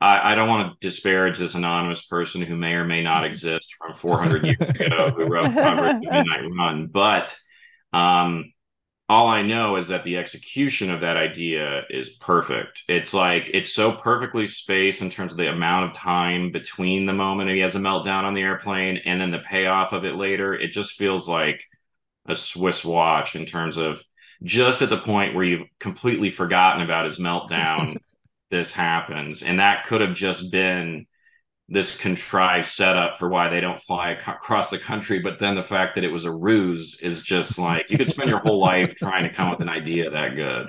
[0.00, 3.74] I, I don't want to disparage this anonymous person who may or may not exist
[3.78, 7.34] from 400 years ago who wrote Midnight Run, but
[7.92, 8.52] um,
[9.08, 12.84] all I know is that the execution of that idea is perfect.
[12.88, 17.12] It's like it's so perfectly spaced in terms of the amount of time between the
[17.12, 20.54] moment he has a meltdown on the airplane and then the payoff of it later.
[20.54, 21.62] It just feels like
[22.26, 24.02] a Swiss watch in terms of
[24.42, 27.98] just at the point where you've completely forgotten about his meltdown,
[28.50, 29.42] this happens.
[29.42, 31.06] And that could have just been
[31.68, 35.20] this contrived setup for why they don't fly ac- across the country.
[35.20, 38.30] But then the fact that it was a ruse is just like you could spend
[38.30, 40.68] your whole life trying to come up with an idea that good.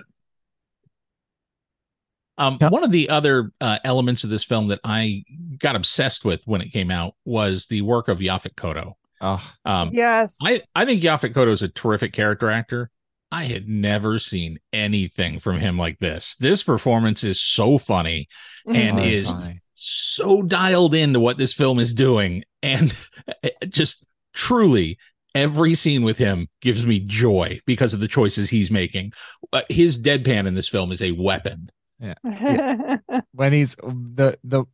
[2.37, 5.23] Um, one of the other uh, elements of this film that I
[5.57, 8.93] got obsessed with when it came out was the work of Yaphet Kotto.
[9.21, 10.37] Oh, Um, Yes.
[10.43, 12.91] I, I think Yaphet Kotto is a terrific character actor.
[13.31, 16.35] I had never seen anything from him like this.
[16.35, 18.27] This performance is so funny
[18.67, 19.61] and so is funny.
[19.87, 22.43] So dialed into what this film is doing.
[22.63, 22.97] And
[23.69, 24.97] just truly,
[25.35, 29.13] every scene with him gives me joy because of the choices he's making.
[29.53, 31.69] Uh, his deadpan in this film is a weapon.
[31.99, 32.15] Yeah.
[33.33, 34.65] When he's the the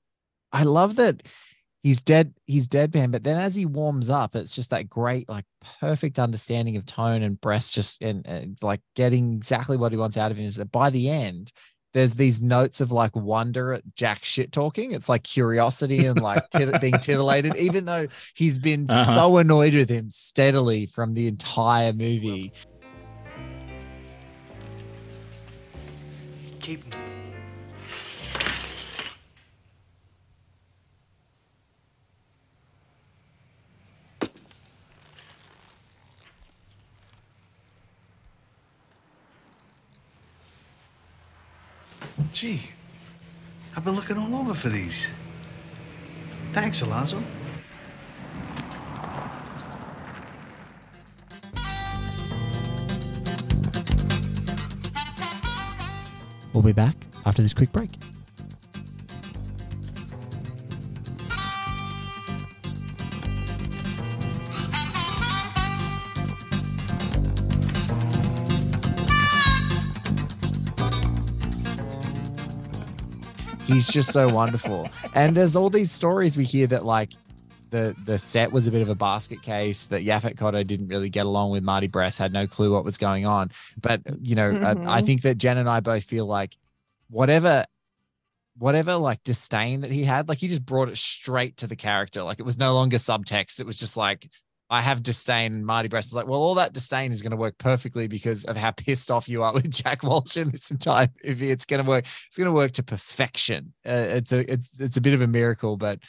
[0.54, 1.24] I love that
[1.84, 5.46] he's dead he's deadpan, but then as he warms up, it's just that great, like
[5.82, 10.16] perfect understanding of tone and Brest just and, and like getting exactly what he wants
[10.16, 11.52] out of him is that by the end
[11.94, 14.94] there's these notes of like wonder at Jack shit talking.
[14.94, 19.14] It's like curiosity and like tit- being titillated, even though he's been Uh-huh.
[19.16, 22.54] so annoyed with him steadily from the entire movie.
[26.60, 26.96] Keep
[42.42, 42.64] Gee,
[43.78, 45.12] I've been looking all over for these.
[46.54, 47.22] Thanks, Alonzo.
[56.52, 56.96] We'll be back
[57.28, 57.92] after this quick break.
[73.72, 74.90] He's just so wonderful.
[75.14, 77.14] And there's all these stories we hear that like
[77.70, 81.10] the the set was a bit of a basket case that Yaphet Kotto didn't really
[81.10, 83.50] get along with Marty Brest, had no clue what was going on.
[83.82, 85.06] But you know, I, I Mhm.
[85.06, 86.58] think that Jen and I both feel like
[87.10, 87.66] whatever
[88.58, 92.22] whatever like disdain that he had, like he just brought it straight to the character.
[92.24, 93.60] Like it was no longer subtext.
[93.60, 94.30] It was just like,
[94.72, 95.54] I have disdain.
[95.54, 98.46] And Marty Brest is like, well, all that disdain is going to work perfectly because
[98.46, 101.52] of how pissed off you are with Jack Walsh in this entire movie.
[101.52, 102.06] It's going to work.
[102.06, 103.74] It's going to work to perfection.
[103.86, 106.00] Uh, it's a it's it's a bit of a miracle, but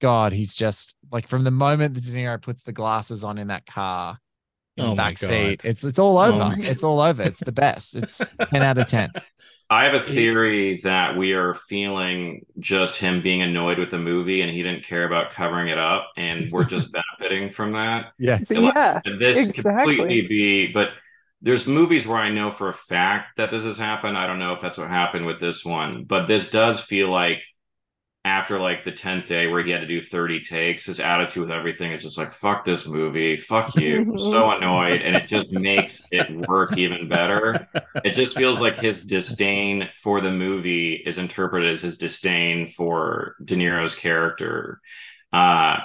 [0.00, 3.46] God, he's just like from the moment that De Niro puts the glasses on in
[3.48, 4.18] that car
[4.76, 6.38] in Oh the back seat, it's it's all Oh over.
[6.38, 7.22] my it's all over.
[7.22, 7.94] It's the best.
[7.94, 9.10] It's ten out of ten.
[9.70, 14.42] I have a theory that we are feeling just him being annoyed with the movie
[14.42, 18.12] and he didn't care about covering it up, and we're just benefiting from that.
[18.18, 18.46] Yes.
[18.50, 19.00] yeah.
[19.04, 19.62] And this Exactly.
[19.62, 20.90] completely be, but
[21.40, 24.18] there's movies where I know for a fact that this has happened.
[24.18, 27.42] I don't know if that's what happened with this one, but this does feel like
[28.24, 31.50] after like the 10th day where he had to do 30 takes, his attitude with
[31.50, 34.00] everything is just like, fuck this movie, fuck you.
[34.00, 35.00] I'm so annoyed.
[35.00, 37.68] And it just makes it work even better.
[38.04, 43.36] It just feels like his disdain for the movie is interpreted as his disdain for
[43.42, 44.80] De Niro's character.
[45.32, 45.78] Uh,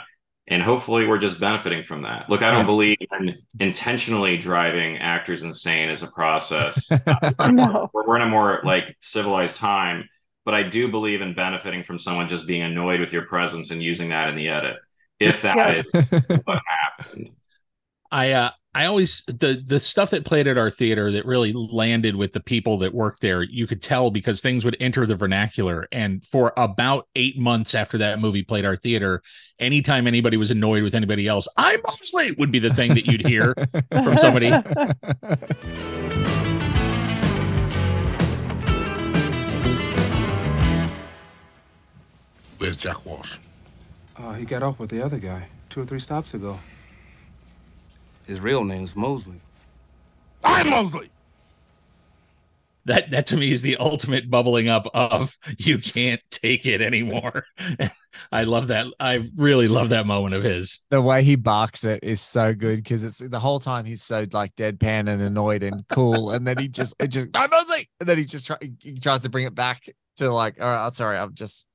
[0.48, 2.30] and hopefully we're just benefiting from that.
[2.30, 6.90] Look, I don't believe in intentionally driving actors insane as a process.
[7.50, 7.90] No.
[7.94, 10.10] we're, we're in a more like civilized time,
[10.46, 13.82] but I do believe in benefiting from someone just being annoyed with your presence and
[13.84, 14.78] using that in the edit.
[15.20, 15.74] If that Yeah.
[15.80, 15.86] is
[16.46, 17.30] what happened.
[18.12, 22.16] I uh I always the the stuff that played at our theater that really landed
[22.18, 25.88] with the people that worked there, you could tell because things would enter the vernacular.
[25.94, 29.22] And for about eight months after that movie played our theater,
[29.62, 33.26] anytime anybody was annoyed with anybody else, I mostly would be the thing that you'd
[33.26, 33.54] hear
[34.04, 34.52] from somebody.
[42.58, 43.38] Where's Jack Walsh?
[44.18, 46.60] Uh, he got off with the other guy two or three stops ago.
[48.26, 49.40] His real name's Mosely.
[50.44, 51.10] I'm Mosely.
[52.86, 57.46] That that to me is the ultimate bubbling up of you can't take it anymore.
[58.32, 58.88] I love that.
[59.00, 60.80] I really love that moment of his.
[60.90, 64.26] the way he barks it is so good because it's the whole time he's so
[64.32, 68.08] like deadpan and annoyed and cool, and then he just it just I'm Mosely, and
[68.08, 70.94] then he just try, he tries to bring it back to like, all right, I'm
[70.94, 71.68] sorry, I'm just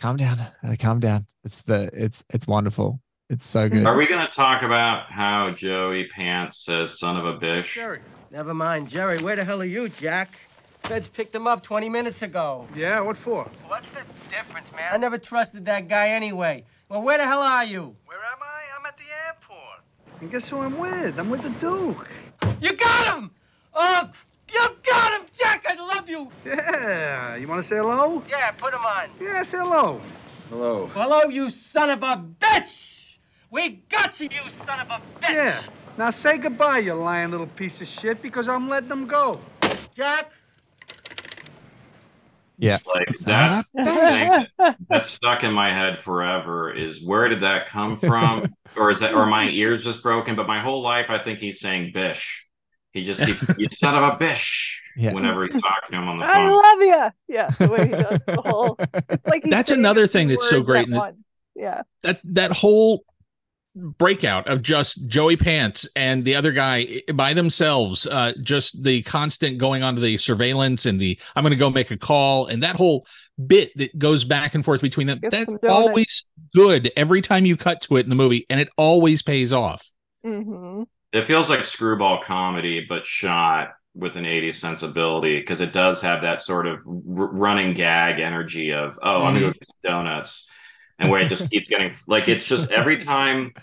[0.00, 1.26] calm down, uh, calm down.
[1.44, 3.00] It's the it's it's wonderful.
[3.28, 3.86] It's so good.
[3.86, 7.74] Are we going to talk about how Joey Pants says son of a bitch?
[7.74, 8.00] Jerry.
[8.32, 9.22] Never mind, Jerry.
[9.22, 10.30] Where the hell are you, Jack?
[10.82, 12.66] Feds picked him up 20 minutes ago.
[12.74, 13.48] Yeah, what for?
[13.68, 14.92] What's the difference, man?
[14.92, 16.64] I never trusted that guy anyway.
[16.88, 17.94] Well, where the hell are you?
[18.06, 18.76] Where am I?
[18.76, 20.20] I'm at the airport.
[20.20, 21.20] And guess who I'm with?
[21.20, 22.08] I'm with the Duke.
[22.60, 23.30] You got him!
[23.74, 24.10] Oh,
[24.52, 25.64] you got him, Jack!
[25.68, 26.30] I love you!
[26.44, 27.36] Yeah.
[27.36, 28.22] You want to say hello?
[28.28, 29.10] Yeah, put him on.
[29.20, 30.00] Yeah, say hello.
[30.48, 30.86] Hello.
[30.88, 33.16] Hello, you son of a bitch!
[33.50, 35.32] We got you, you son of a bitch!
[35.34, 35.62] Yeah.
[35.98, 39.38] Now say goodbye, you lying little piece of shit, because I'm letting them go.
[39.94, 40.32] Jack,
[42.58, 42.78] Yeah.
[42.86, 48.54] Like that thing that's stuck in my head forever is where did that come from?
[48.76, 50.36] or is that or my ears just broken?
[50.36, 52.46] But my whole life I think he's saying bish.
[52.92, 55.12] He just keeps you son of a bish Yeah.
[55.12, 56.34] whenever he's talking to him on the phone.
[56.34, 56.80] I love
[57.28, 57.34] you.
[57.34, 58.76] Yeah, the way he does the whole.
[59.10, 61.16] It's like he's That's another thing that's so great at in the-
[61.54, 61.82] Yeah.
[62.02, 63.04] that that whole
[63.76, 69.58] breakout of just Joey Pants and the other guy by themselves, uh, just the constant
[69.58, 72.74] going onto the surveillance and the I'm going to go make a call and that
[72.74, 73.06] whole
[73.46, 75.20] bit that goes back and forth between them.
[75.20, 78.68] Get That's always good every time you cut to it in the movie, and it
[78.76, 79.86] always pays off.
[80.24, 80.82] hmm
[81.12, 86.22] It feels like screwball comedy, but shot with an 80s sensibility because it does have
[86.22, 89.52] that sort of r- running gag energy of, oh, I'm gonna go mm-hmm.
[89.52, 90.48] get some donuts.
[90.98, 93.54] And where it just keeps getting like it's just every time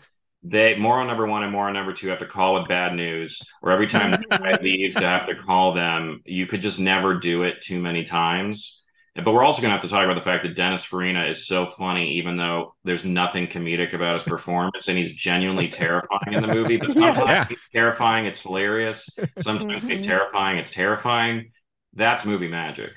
[0.43, 2.95] they more on number one and more on number two have to call with bad
[2.95, 6.79] news, or every time the guy leaves to have to call them, you could just
[6.79, 8.83] never do it too many times.
[9.23, 11.47] But we're also going to have to talk about the fact that Dennis Farina is
[11.47, 16.45] so funny, even though there's nothing comedic about his performance, and he's genuinely terrifying in
[16.45, 16.77] the movie.
[16.77, 17.45] But sometimes Yeah.
[17.45, 19.09] he's terrifying, it's hilarious.
[19.39, 20.07] Sometimes he's mm-hmm.
[20.07, 21.51] terrifying, it's terrifying.
[21.93, 22.91] That's movie magic.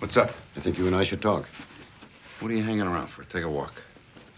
[0.00, 0.30] What's up?
[0.56, 1.48] I think you and I should talk.
[2.40, 3.24] What are you hanging around for?
[3.24, 3.82] Take a walk.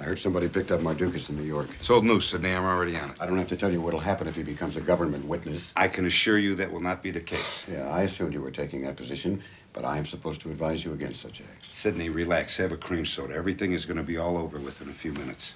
[0.00, 1.68] I heard somebody picked up Mardukas in New York.
[1.80, 2.52] It's old news, Sidney.
[2.52, 3.16] I'm already on it.
[3.20, 5.72] I don't have to tell you what'll happen if he becomes a government witness.
[5.74, 7.64] I can assure you that will not be the case.
[7.68, 9.42] Yeah, I assumed you were taking that position,
[9.72, 11.68] but I am supposed to advise you against such acts.
[11.76, 12.56] Sidney, relax.
[12.56, 13.34] Have a cream soda.
[13.34, 15.52] Everything is going to be all over within a few minutes.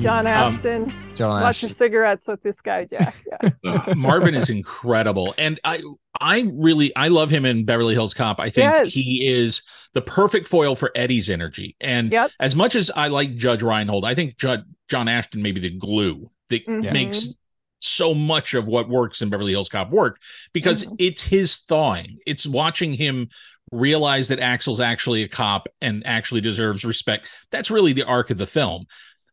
[0.00, 1.68] John Um, Ashton, John watch your Ashton.
[1.70, 3.22] cigarettes with this guy, Jack.
[3.62, 3.94] Yeah.
[3.96, 5.82] Marvin is incredible, and I
[6.20, 8.38] I really I love him in Beverly Hills Cop.
[8.38, 8.92] I think Yes.
[8.92, 9.62] he is
[9.94, 11.74] the perfect foil for Eddie's energy.
[11.80, 12.32] And Yep.
[12.40, 15.70] as much as I like Judge Reinhold, I think Judge John Ashton may be the
[15.70, 16.92] glue that Mhm.
[16.92, 17.38] makes
[17.86, 20.20] so much of what works in Beverly Hills Cop work
[20.52, 20.96] because Mhm.
[20.98, 22.18] it's his thawing.
[22.26, 23.28] It's watching him
[23.72, 27.26] realize that Axel's actually a cop and actually deserves respect.
[27.50, 28.86] That's really the arc of the film.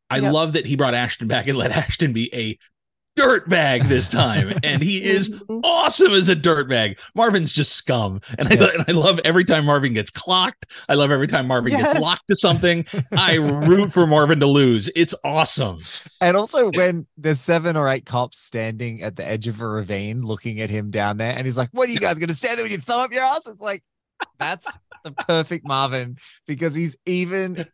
[0.09, 0.33] I Yep.
[0.33, 2.57] love that he brought Ashton back and let Ashton be a
[3.17, 6.99] dirtbag this time, and he is awesome as a dirtbag.
[7.15, 8.67] Marvin's just scum, and I, Yeah.
[8.73, 10.65] and I love every time Marvin gets clocked.
[10.89, 12.85] I love every time Marvin gets locked to something.
[13.11, 14.89] I root for Marvin to lose.
[14.95, 15.79] It's awesome.
[16.21, 20.21] And also when there's seven or eight cops standing at the edge of a ravine
[20.21, 22.63] looking at him down there, and he's like, What are you guys gonna stand there
[22.63, 23.47] with your thumb up your ass?
[23.47, 23.83] It's like
[24.39, 26.17] that's the perfect Marvin
[26.47, 27.65] because he's even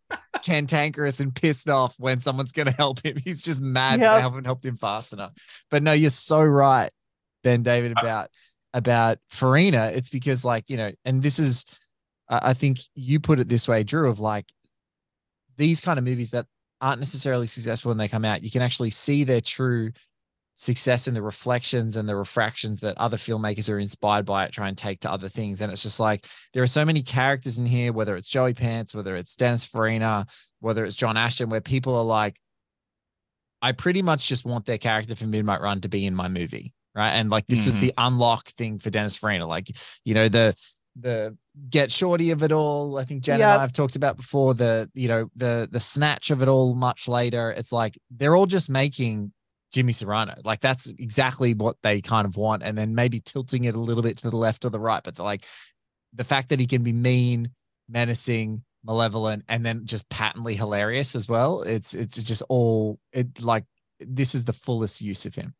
[0.43, 3.17] cantankerous and pissed off when someone's gonna help him.
[3.23, 4.15] He's just mad Yep.
[4.15, 5.33] they haven't helped him fast enough.
[5.69, 6.91] But no, you're so right,
[7.43, 8.29] Ben David, uh, about
[8.73, 9.91] about Farina.
[9.93, 11.65] It's because, like, you know, and this is
[12.29, 14.45] I think you put it this way, Drew, of like
[15.57, 16.45] these kind of movies that
[16.81, 19.91] aren't necessarily successful when they come out, you can actually see their true
[20.59, 24.67] success in the reflections and the refractions that other filmmakers are inspired by it try
[24.67, 25.61] and take to other things.
[25.61, 28.95] And it's just like there are so many characters in here, whether it's Joey Pants,
[28.95, 30.25] whether it's Dennis Farina,
[30.59, 32.37] whether it's John Ashton, where people are like,
[33.61, 36.73] I pretty much just want their character from Midnight Run to be in my movie.
[36.95, 37.11] Right.
[37.11, 37.81] And like this was Mhm.
[37.81, 39.45] the unlock thing for Dennis Farina.
[39.45, 39.69] Like,
[40.03, 40.55] you know, the
[40.99, 41.37] the
[41.69, 42.97] get shorty of it all.
[42.97, 43.47] I think Jen Yep.
[43.47, 46.73] and I have talked about before the, you know, the the snatch of it all
[46.73, 47.51] much later.
[47.51, 49.31] It's like they're all just making
[49.77, 50.33] Jimmy Serrano.
[50.43, 52.63] Like that's exactly what they kind of want.
[52.63, 55.03] And then maybe tilting it a little bit to the left or the right.
[55.03, 55.45] But like
[56.15, 57.51] the fact that he can be mean,
[57.87, 61.61] menacing, malevolent, and then just patently hilarious as well.
[61.61, 63.65] It's it's just all it like
[63.99, 65.53] this is the fullest use of him.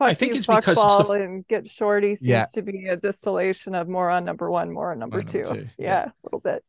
[0.00, 2.46] I think you, it's because it's the and get shorty seems Yeah.
[2.54, 5.54] to be a distillation of more on number one, more on number on number two.
[5.54, 6.04] two, Yeah, yeah.
[6.06, 6.64] a little bit.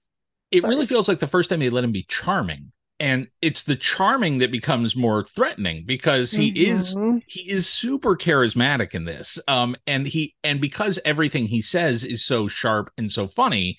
[0.51, 0.69] It Sorry.
[0.75, 2.71] really feels like the first time they let him be charming.
[2.99, 7.21] And it's the charming that becomes more threatening because he is Mhm.
[7.27, 12.25] he is super charismatic in this um and he and because everything he says is
[12.25, 13.77] so sharp and so funny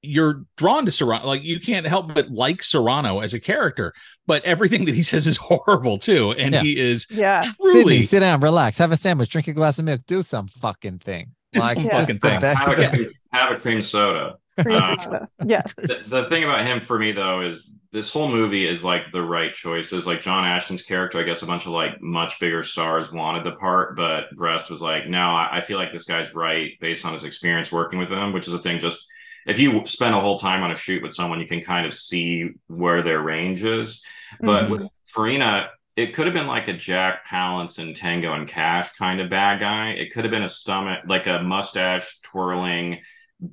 [0.00, 3.92] you're drawn to serrano like you can't help but like serrano as a character
[4.28, 6.62] but everything that he says is horrible too and Yeah.
[6.62, 7.40] he is Yeah.
[7.56, 10.46] truly Sydney, sit down, relax, have a sandwich, drink a glass of milk, do some
[10.46, 11.32] fucking thing.
[11.52, 12.40] Do Like some fucking thing.
[12.40, 14.36] Have a, cream, have a cream soda.
[14.60, 15.28] Cream Uh, soda.
[15.44, 15.74] Yes.
[15.76, 15.86] the,
[16.22, 19.54] the thing about him for me though is this whole movie is like the right
[19.54, 20.06] choices.
[20.06, 23.52] Like John Ashton's character, I guess a bunch of like much bigger stars wanted the
[23.56, 27.14] part, but Brest was like, no, I, I feel like this guy's right based on
[27.14, 28.80] his experience working with them, which is a thing.
[28.80, 29.06] Just
[29.46, 31.94] if you spend a whole time on a shoot with someone, you can kind of
[31.94, 34.04] see where their range is.
[34.40, 34.70] But Mhm.
[34.70, 39.20] with Farina, it could have been like a Jack Palance and Tango and Cash kind
[39.20, 39.92] of bad guy.
[39.92, 43.00] It could have been a stomach, like a mustache twirling,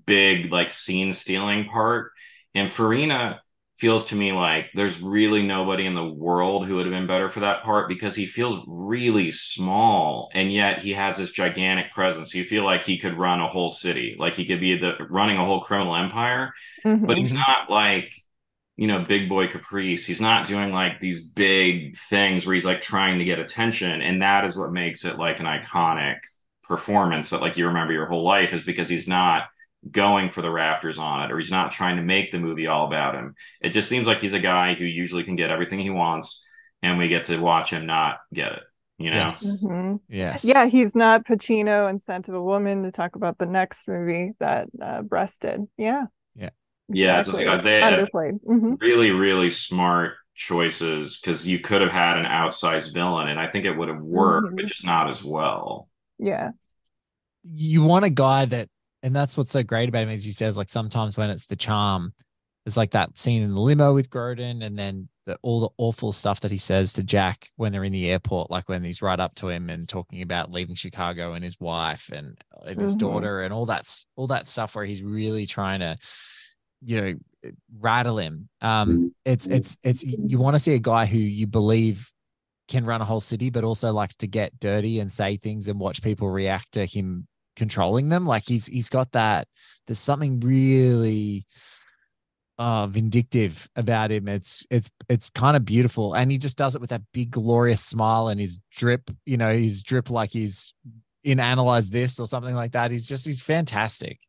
[0.06, 2.12] big, like scene stealing part.
[2.54, 3.42] And Farina
[3.78, 7.30] feels to me like there's really nobody in the world who would have been better
[7.30, 12.34] for that part because he feels really small and yet he has this gigantic presence.
[12.34, 15.38] You feel like he could run a whole city, like he could be the running
[15.38, 16.54] a whole criminal empire,
[16.86, 17.06] Mhm.
[17.06, 18.14] but he's not like
[18.78, 22.82] you know big boy caprice he's not doing like these big things where he's like
[22.82, 26.18] trying to get attention and that is what makes it like an iconic
[26.64, 29.44] performance that like you remember your whole life is because he's not
[29.90, 32.88] going for the rafters on it or he's not trying to make the movie all
[32.88, 35.90] about him it just seems like he's a guy who usually can get everything he
[35.92, 36.44] wants
[36.82, 38.64] and we get to watch him not get it
[38.98, 39.64] you know Yes.
[39.64, 40.00] Mhm.
[40.08, 40.46] Yes.
[40.46, 44.32] Yeah, he's not Pacino in Scent of a Woman to talk about the next movie
[44.40, 45.68] that uh, Brest did.
[45.78, 46.06] Yeah.
[46.36, 46.50] Yeah.
[46.88, 48.40] Yeah, just like, they- underplayed.
[48.44, 48.80] Mhm.
[48.82, 53.64] really really smart choices because you could have had an outsized villain and i think
[53.66, 54.56] it would have worked Mhm.
[54.58, 55.88] but just not as well
[56.20, 56.52] Yeah.
[57.44, 58.68] you want a guy that
[59.06, 61.56] and that's what's so great about him is he says like sometimes when it's the
[61.56, 62.12] charm
[62.66, 66.12] it's like that scene in the limo with Grodin and then the, all the awful
[66.12, 69.20] stuff that he says to Jack when they're in the airport like when he's right
[69.20, 72.36] up to him and talking about leaving Chicago and his wife and,
[72.66, 73.00] and his Mhm.
[73.00, 75.98] daughter and all that's all that stuff where he's really trying to
[76.84, 81.20] you know rattle him um it's it's it's you want to see a guy who
[81.20, 82.12] you believe
[82.68, 85.80] can run a whole city, but also likes to get dirty and say things and
[85.80, 88.26] watch people react to him controlling them.
[88.26, 89.48] Like he's he's got that.
[89.88, 91.46] There's something really
[92.58, 94.28] uh vindictive about him.
[94.28, 96.14] It's it's it's kind of beautiful.
[96.14, 99.54] And he just does it with that big glorious smile and his drip, you know,
[99.54, 100.74] his drip like he's
[101.24, 102.92] in analyze this or something like that.
[102.92, 104.20] He's just he's fantastic.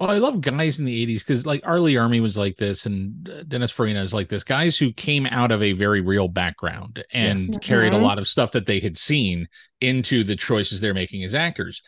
[0.00, 3.28] Well, I love guys in the 80s because like Arlie Army was like this and
[3.30, 4.42] uh, Dennis Farina is like this.
[4.42, 7.58] Guys who came out of a very real background and Yes.
[7.62, 8.02] carried a Mhm.
[8.02, 9.46] lot of stuff that they had seen
[9.80, 11.80] into the choices they're making as actors.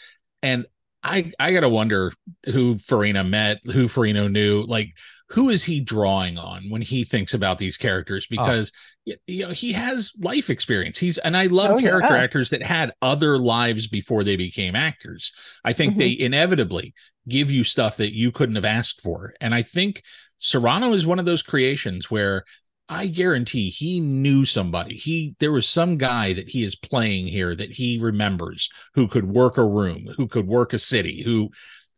[0.43, 0.67] And
[1.03, 2.13] I I gotta wonder
[2.47, 4.91] who Farina met, who Farina knew, like
[5.31, 8.27] who is he drawing on when he thinks about these characters?
[8.27, 8.29] Oh.
[8.31, 8.73] Because
[9.07, 10.99] y- you know he has life experience.
[10.99, 12.23] He's and I love Oh, character yeah.
[12.23, 15.33] actors that had other lives before they became actors.
[15.65, 16.01] I think mm-hmm.
[16.01, 16.95] they inevitably
[17.29, 19.35] give you stuff that you couldn't have asked for.
[19.41, 20.03] And I think
[20.39, 22.45] Serrano is one of those creations where
[22.89, 24.97] I guarantee he knew somebody.
[24.97, 29.25] He there was some guy that he is playing here that he remembers who could
[29.25, 31.51] work a room, who could work a city, who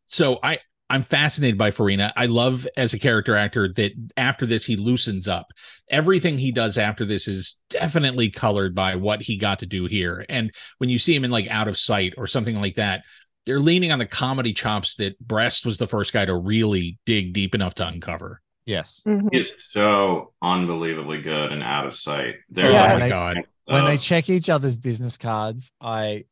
[0.07, 0.59] so I
[0.91, 2.13] I'm fascinated by Farina.
[2.17, 5.49] I love as a character actor that after this he loosens up.
[5.91, 10.25] Everything he does after this is definitely colored by what he got to do here.
[10.31, 13.03] And when you see him in like Out of Sight or something like that,
[13.45, 17.35] they're leaning on the comedy chops that Brest was the first guy to really dig
[17.35, 18.41] deep enough to uncover.
[18.69, 19.03] Yes.
[19.07, 19.31] Mhm.
[19.33, 22.35] It's so unbelievably good and out of sight.
[22.51, 22.83] There's Yeah.
[22.83, 23.37] Oh When my they- god.
[23.65, 26.25] When they uh, check each other's business cards, I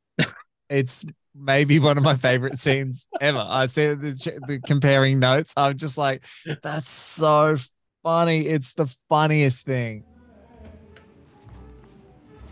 [0.71, 3.45] it's maybe one of my favorite scenes ever.
[3.47, 5.53] I see the, the comparing notes.
[5.57, 6.25] I'm just like,
[6.63, 7.57] that's so
[8.03, 8.47] funny.
[8.47, 10.05] It's the funniest thing.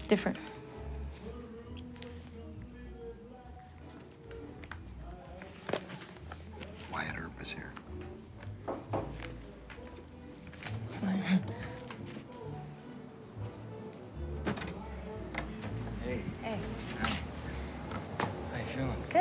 [0.08, 0.36] Different.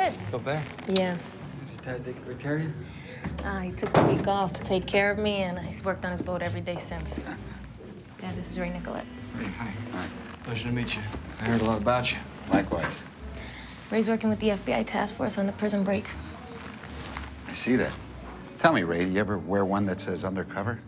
[0.04, 0.12] Good.
[0.30, 0.62] Feel better?
[0.88, 1.16] Yeah.
[1.60, 2.72] Did your dad take good care of you?
[3.42, 6.12] Uh, he took a week off to take care of me, and he's worked on
[6.12, 7.22] his boat every day since.
[8.20, 9.06] Dad, this is Ray Nicolette.
[9.38, 9.72] Hey, hi.
[9.92, 10.06] Hi.
[10.42, 11.00] Pleasure to meet you.
[11.40, 12.18] I heard a lot about you.
[12.52, 13.02] Likewise.
[13.90, 16.06] Ray's working with the FBI task force on the prison break.
[17.48, 17.92] I see that.
[18.58, 20.80] Tell me, Ray, do you ever wear one that says undercover?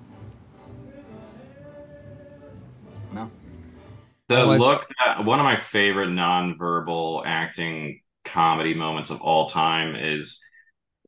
[3.14, 3.30] No?
[4.28, 9.96] The was- look that one of my favorite nonverbal acting comedy moments of all time
[9.96, 10.40] is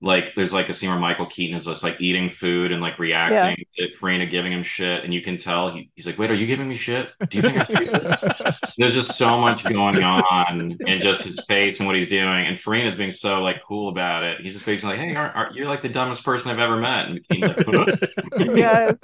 [0.00, 2.98] like there's like a scene where Michael Keaton is just like eating food and like
[2.98, 6.34] reacting to Farina giving him shit, and you can tell he, he's like, "Wait, are
[6.34, 7.10] you giving me shit?
[7.28, 11.24] Do you think I should do this?" There's just so much going on in just
[11.24, 14.40] his face and what he's doing, and Farina's being so like cool about it.
[14.40, 17.08] He's just basically like, "Hey, aren't, aren't, you're like the dumbest person I've ever met,"
[17.08, 19.00] and like, yes.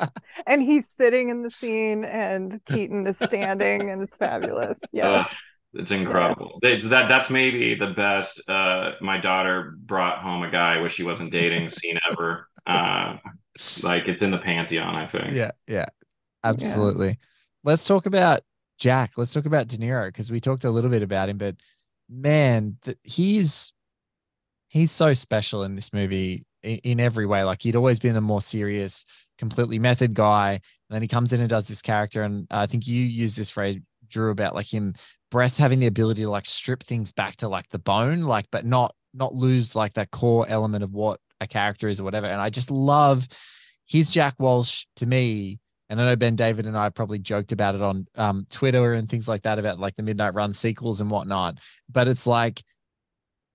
[0.47, 4.81] And he's sitting in the scene and Keaton is standing and it's fabulous.
[4.93, 5.27] Yes.
[5.27, 5.37] Ugh,
[5.75, 6.59] it's incredible.
[6.63, 8.49] It's that that's maybe the best.
[8.49, 12.49] Uh, my daughter brought home a guy I wish she wasn't dating scene ever.
[12.67, 13.19] Uh,
[13.83, 15.33] like it's in the pantheon, I think.
[15.33, 15.85] Yeah, yeah,
[16.43, 17.19] absolutely.
[17.63, 18.41] Let's talk about
[18.79, 19.13] Jack.
[19.19, 21.57] Let's talk about De Niro because we talked a little bit about him, but
[22.09, 23.75] man, th- he's
[24.69, 27.45] he's so special in this movie in, in every way.
[27.45, 29.05] Like he'd always been a more serious,
[29.39, 30.61] completely method guy, and
[30.91, 32.23] then he comes in and does this character.
[32.23, 33.79] And I think you use this phrase,
[34.15, 34.95] Drew, about like him,
[35.31, 38.65] Brest having the ability to like strip things back to like the bone, like but
[38.65, 42.27] not not lose like that core element of what a character is or whatever.
[42.27, 43.29] And I just love
[43.87, 45.61] he's Jack Walsh to me.
[45.91, 49.09] And I know Ben David and I probably joked about it on um, Twitter and
[49.09, 51.59] things like that about like the Midnight Run sequels and whatnot.
[51.91, 52.63] But it's like,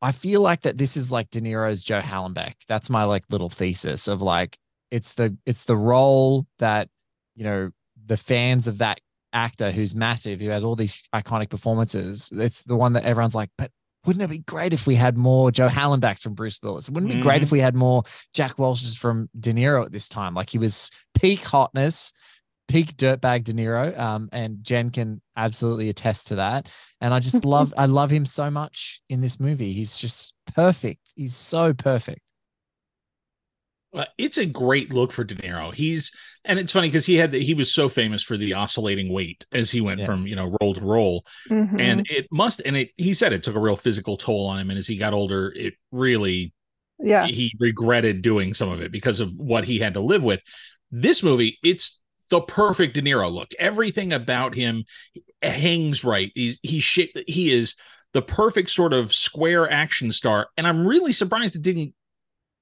[0.02, 2.54] I feel like that this is like De Niro's Joe Hallenbeck.
[2.68, 4.58] That's my like little thesis of like
[4.92, 6.88] it's the it's the role that
[7.36, 7.72] you know
[8.06, 9.02] the fans of that
[9.34, 12.32] actor who's massive, who has all these iconic performances.
[12.34, 13.72] It's the one that everyone's like, but
[14.06, 16.90] wouldn't it be great if we had more Joe Hallenbecks from Bruce Willis?
[16.90, 17.54] Wouldn't it be great if Mhm.
[17.54, 18.04] we had more
[18.34, 20.34] Jack Walsh's from De Niro at this time?
[20.34, 22.14] Like he was peak hotness,
[22.70, 23.98] peak dirtbag De Niro.
[24.00, 26.68] Um, and Jen can absolutely attest to that.
[27.02, 29.74] And I just love, I love him so much in this movie.
[29.74, 31.02] He's just perfect.
[31.16, 32.22] He's so perfect.
[33.92, 35.74] Uh, it's a great look for De Niro.
[35.74, 36.12] He's
[36.46, 39.72] and it's funny because he had he was so famous for the oscillating weight as
[39.72, 40.06] he went Yeah.
[40.06, 41.80] from you know roll to roll, Mhm.
[41.80, 44.70] and it must and it he said it took a real physical toll on him,
[44.70, 46.54] and as he got older, it really
[47.00, 47.26] yeah.
[47.26, 50.42] he regretted doing some of it because of what he had to live with.
[50.92, 53.50] This movie, it's the perfect De Niro look.
[53.58, 54.84] Everything about him
[55.42, 56.32] hangs right.
[56.36, 57.10] He's he shit.
[57.28, 57.74] He is
[58.14, 61.94] the perfect sort of square action star, and I'm really surprised it didn't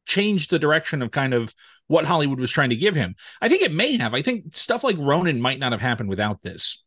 [0.08, 1.54] change the direction of kind of
[1.88, 3.16] what Hollywood was trying to give him.
[3.42, 4.14] I think it may have.
[4.14, 6.84] I think stuff like Ronin might not have happened without this.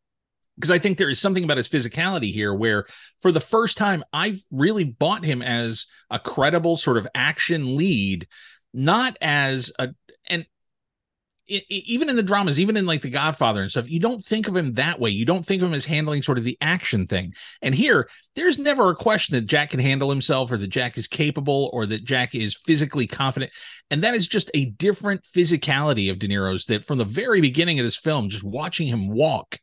[0.56, 2.84] Because I think there is something about his physicality here where,
[3.22, 8.26] for the first time, I've really bought him as a credible sort of action lead,
[8.74, 9.88] not as a,
[11.50, 14.00] and i- i- even in the dramas, even in like The Godfather and stuff, you
[14.00, 15.10] don't think of him that way.
[15.10, 17.34] You don't think of him as handling sort of the action thing.
[17.60, 21.08] And here, there's never a question that Jack can handle himself or that Jack is
[21.08, 23.52] capable or that Jack is physically confident.
[23.90, 27.78] And that is just a different physicality of De Niro's that from the very beginning
[27.78, 29.58] of this film, just watching him walk.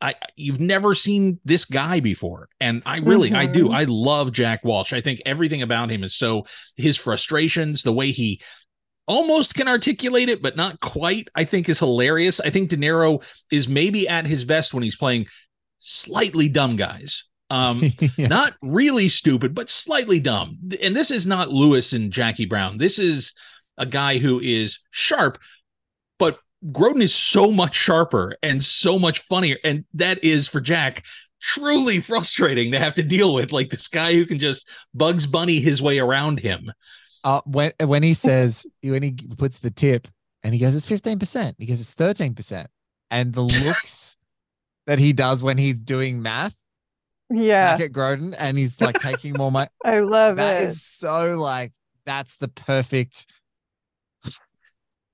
[0.00, 2.48] I you've never seen this guy before.
[2.60, 3.68] And I really I do.
[3.68, 3.74] Mhm.
[3.74, 4.92] I love Jack Walsh.
[4.92, 8.40] I think everything about him is so his frustrations, the way he
[9.06, 12.40] almost can articulate it, but not quite, I think is hilarious.
[12.40, 15.26] I think De Niro is maybe at his best when he's playing
[15.78, 17.24] slightly dumb guys.
[17.50, 17.82] Um,
[18.16, 18.28] Yeah.
[18.28, 20.58] not really stupid, but slightly dumb.
[20.82, 22.78] And this is not Louis and Jackie Brown.
[22.78, 23.32] This is
[23.76, 25.38] a guy who is sharp,
[26.18, 26.38] but
[26.72, 29.58] Grodin is so much sharper and so much funnier.
[29.64, 31.04] And that is for Jack
[31.42, 33.52] truly frustrating to have to deal with.
[33.52, 36.72] Like this guy who can just Bugs Bunny his way around him.
[37.24, 40.06] Uh, when when he says when he puts the tip
[40.42, 41.56] and he goes, it's fifteen percent.
[41.58, 42.68] He goes, it's thirteen percent.
[43.10, 44.16] And the looks
[44.86, 46.56] that he does when he's doing math
[47.30, 47.72] Yeah.
[47.72, 49.70] back at Grodin and he's like taking more money.
[49.84, 51.72] I love That That is so like
[52.04, 53.26] that's the perfect.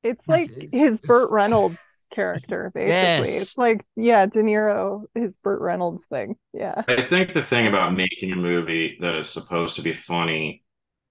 [0.02, 1.78] It's Like, like it's- his it's- Burt Reynolds
[2.12, 2.92] character, basically.
[2.92, 3.42] Yes.
[3.42, 6.36] It's like, yeah, De Niro, his Burt Reynolds thing.
[6.52, 6.82] Yeah.
[6.88, 10.64] I think the thing about making a movie that is supposed to be funny,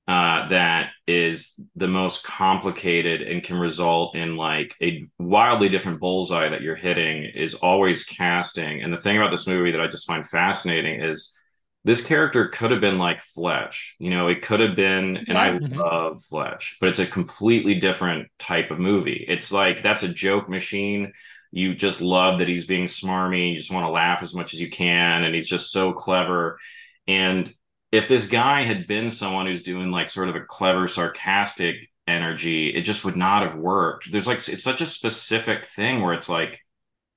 [0.09, 6.49] uh, that is the most complicated and can result in like a wildly different bullseye
[6.49, 8.83] that you're hitting is always casting.
[8.83, 11.37] And the thing about this movie that I just find fascinating is
[11.85, 13.95] this character could have been like Fletch.
[13.99, 15.83] You know, it could have been, and I Mhm.
[15.83, 19.25] love Fletch, but it's a completely different type of movie.
[19.27, 21.13] It's like that's a joke machine.
[21.51, 23.51] You just love that he's being smarmy.
[23.51, 26.59] You just want to laugh as much as you can, and he's just so clever.
[27.07, 27.53] And
[27.91, 32.69] if this guy had been someone who's doing like sort of a clever, sarcastic energy,
[32.69, 34.11] it just would not have worked.
[34.11, 36.59] There's like it's such a specific thing where it's like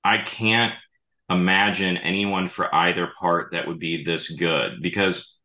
[0.04, 0.74] I can't
[1.30, 5.38] imagine anyone for either part that would be this good because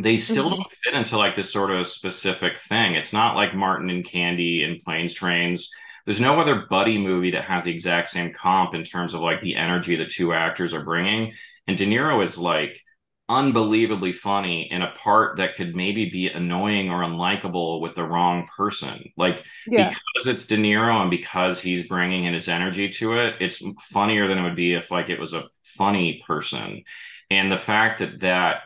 [0.00, 0.56] they still Mhm.
[0.56, 2.94] don't fit into like this sort of specific thing.
[2.94, 5.70] It's not like Martin and Candy and Planes Trains.
[6.04, 9.40] There's no other buddy movie that has the exact same comp in terms of like
[9.40, 11.32] the energy the two actors are bringing.
[11.66, 12.80] And De Niro is like
[13.28, 18.46] unbelievably funny in a part that could maybe be annoying or unlikable with the wrong
[18.56, 19.12] person.
[19.16, 19.96] Like Yeah.
[20.16, 23.62] because it's De Niro and because he's bringing in his energy to it, it's
[23.92, 26.84] funnier than it would be if like it was a funny person.
[27.30, 28.62] And the fact that that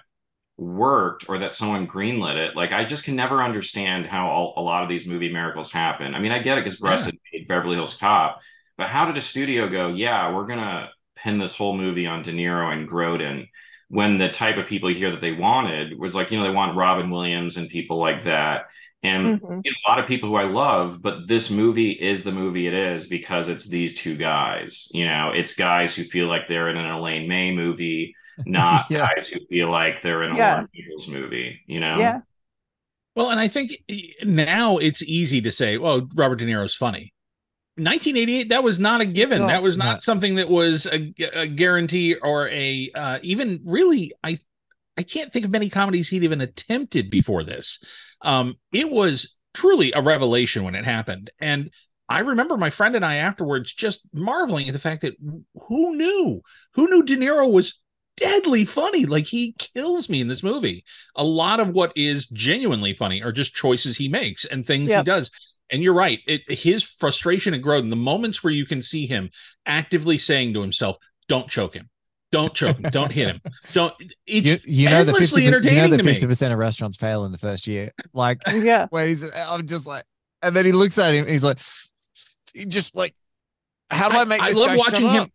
[0.57, 4.63] worked or that someone greenlit it, like I just can never understand how all, a
[4.63, 6.15] lot of these movie miracles happen.
[6.15, 7.13] I mean, I get it because Brest Yeah.
[7.33, 8.41] made Beverly Hills Cop,
[8.77, 12.33] but how did a studio go, yeah, we're gonna pin this whole movie on De
[12.33, 13.47] Niro and Grodin
[13.89, 16.77] when the type of people here that they wanted was like, you know, they want
[16.77, 18.67] Robin Williams and people like that.
[19.03, 19.61] And Mhm.
[19.65, 22.67] you know, a lot of people who I love, but this movie is the movie
[22.67, 24.89] it is because it's these two guys.
[24.93, 28.15] You know, it's guys who feel like they're in an Elaine May movie,
[28.45, 29.09] not Yes.
[29.17, 30.53] guys who feel like they're in a Yeah.
[30.55, 31.61] Warren Beatty movie.
[31.67, 32.21] You know, Yeah.
[33.15, 33.73] Well, and I think
[34.23, 37.13] now it's easy to say, well, Robert De Niro's funny.
[37.79, 39.41] 1988, that was not a given.
[39.43, 39.47] No.
[39.47, 39.99] that was not No.
[40.01, 44.13] something that was a, a guarantee or a uh, even really.
[44.23, 44.39] I
[44.97, 47.83] I can't think of many comedies he'd even attempted before this.
[48.23, 51.71] Um, it was truly a revelation when it happened, and
[52.09, 55.15] I remember my friend and I afterwards just marveling at the fact that
[55.69, 56.41] who knew?
[56.75, 57.83] Who knew De Niro was
[58.17, 59.05] deadly funny?
[59.05, 60.85] Like he kills me in this movie.
[61.17, 64.99] A lot of what is genuinely funny are just choices he makes and things Yep.
[64.99, 65.31] he does.
[65.71, 66.21] And you're right.
[66.27, 69.31] It, his frustration at Grodin, the moments where you can see him
[69.67, 70.97] actively saying to himself,
[71.29, 71.91] "Don't choke him,
[72.33, 73.41] don't choke him, don't hit him,
[73.75, 73.95] don't."
[74.27, 76.13] It's you, you know the endlessly 50, you know entertaining the to me.
[76.13, 77.91] fifty percent of restaurants fail in the first year.
[78.13, 78.87] Like Yeah.
[78.91, 80.05] when he's I'm just like
[80.43, 81.59] and then he looks at him and he's like
[82.55, 83.15] he just like
[83.91, 85.23] how do I, make I this love guy shut watching him.
[85.25, 85.31] up?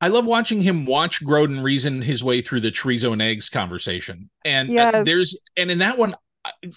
[0.00, 4.30] I love watching him watch Grodin reason his way through the chorizo and eggs conversation.
[4.44, 6.16] And uh, there's and in that one, uh,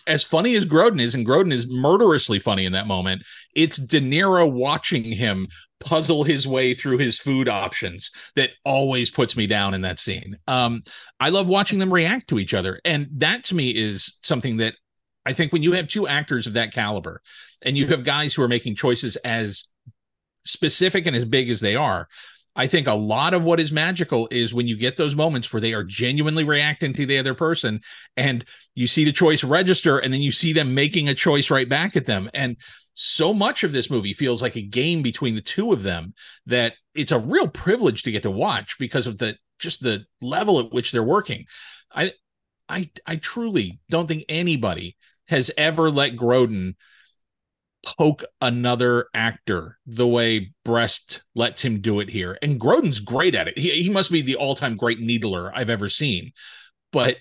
[0.08, 3.24] as funny as Grodin is, and Grodin is murderously funny in that moment,
[3.56, 5.48] it's De Niro watching him
[5.80, 10.38] puzzle his way through his food options that always puts me down in that scene.
[10.48, 10.82] Um,
[11.20, 14.76] I love watching them react to each other, and that to me is something that
[15.26, 17.22] I think when you have two actors of that caliber,
[17.62, 19.66] and you have guys who are making choices as
[20.46, 22.08] specific and as big as they are.
[22.56, 25.62] I think a lot of what is magical is when you get those moments where
[25.62, 27.82] they are genuinely reacting to the other person
[28.16, 28.46] and
[28.76, 31.96] you see the choice register and then you see them making a choice right back
[31.96, 32.30] at them.
[32.34, 32.56] And
[32.94, 36.14] so much of this movie feels like a game between the two of them
[36.46, 40.60] that it's a real privilege to get to watch because of the just the level
[40.60, 41.46] at which they're working.
[41.94, 42.14] I
[42.70, 44.96] I I truly don't think anybody
[45.28, 46.76] has ever let Grodin
[47.86, 52.38] poke another actor the way Brest lets him do it here.
[52.42, 53.58] And Grodin's great at it.
[53.58, 56.32] He, he must be the all time great needler I've ever seen.
[56.92, 57.18] But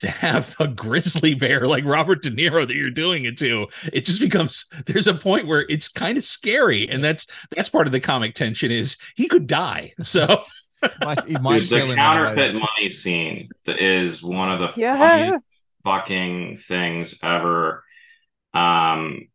[0.00, 4.04] to have a grizzly bear like Robert De Niro that you're doing it to, it
[4.04, 6.88] just becomes there's a point where it's kind of scary.
[6.88, 9.92] And that's that's part of the comic tension is he could die.
[10.02, 10.26] So
[11.00, 14.50] Might, he Dude, the him in a way counterfeit that- money scene that is one
[14.52, 14.98] of the Yes.
[14.98, 15.46] funniest
[15.84, 17.82] fucking things ever.
[18.52, 19.28] Um,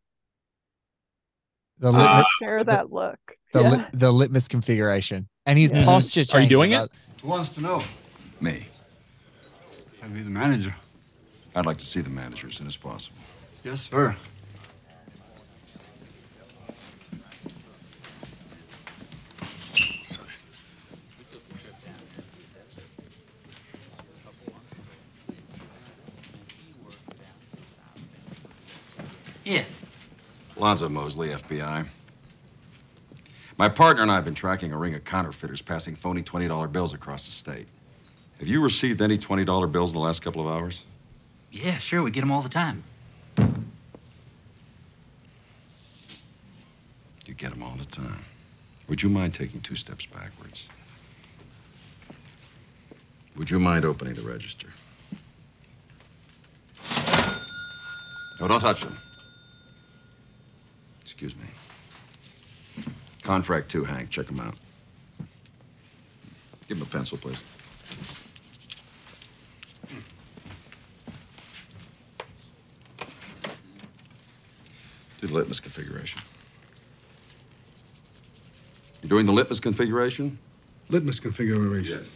[1.80, 3.18] the, Uh, litmus, Share that look.
[3.52, 3.70] the, yeah.
[3.70, 5.84] lit- the litmus configuration and his Yeah.
[5.84, 6.90] posture Are you doing it?
[7.22, 7.82] Who wants to know?
[8.40, 8.66] Me.
[10.02, 10.74] I'd be the manager.
[11.54, 13.18] I'd like to see the manager as soon as possible.
[13.64, 14.14] Yes, sir.
[29.44, 29.64] Yeah.
[30.60, 31.86] Lonzo Mosely, FBI.
[33.56, 36.92] My partner and I have been tracking a ring of counterfeiters passing phony $20 bills
[36.92, 37.66] across the state.
[38.38, 40.84] Have you received any $20 bills in the last couple of hours?
[41.50, 42.02] Yeah, sure.
[42.02, 42.84] We get them all the time.
[47.26, 48.24] You get them all the time.
[48.88, 50.68] Would you mind taking two steps backwards?
[53.36, 54.68] Would you mind opening the register?
[58.40, 58.98] No, don't touch them.
[61.22, 62.84] Excuse me.
[63.22, 64.08] Contract two, Hank.
[64.08, 64.54] Check them out.
[66.66, 67.44] Give him a pencil, please.
[75.20, 76.22] Do the litmus configuration.
[79.02, 80.38] You're doing the litmus configuration?
[80.88, 81.98] Litmus configuration.
[81.98, 82.14] Yes.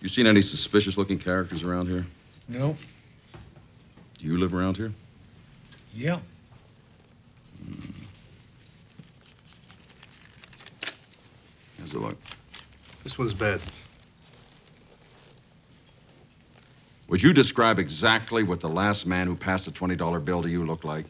[0.00, 2.06] You seen any suspicious looking characters around here?
[2.48, 2.76] No.
[4.18, 4.92] Do you live around here?
[5.94, 6.18] Yeah.
[7.64, 7.90] Hmm.
[11.78, 12.16] How's it look?
[13.04, 13.60] This one's bad.
[17.08, 20.64] Would you describe exactly what the last man who passed a $20 bill to you
[20.64, 21.06] looked like?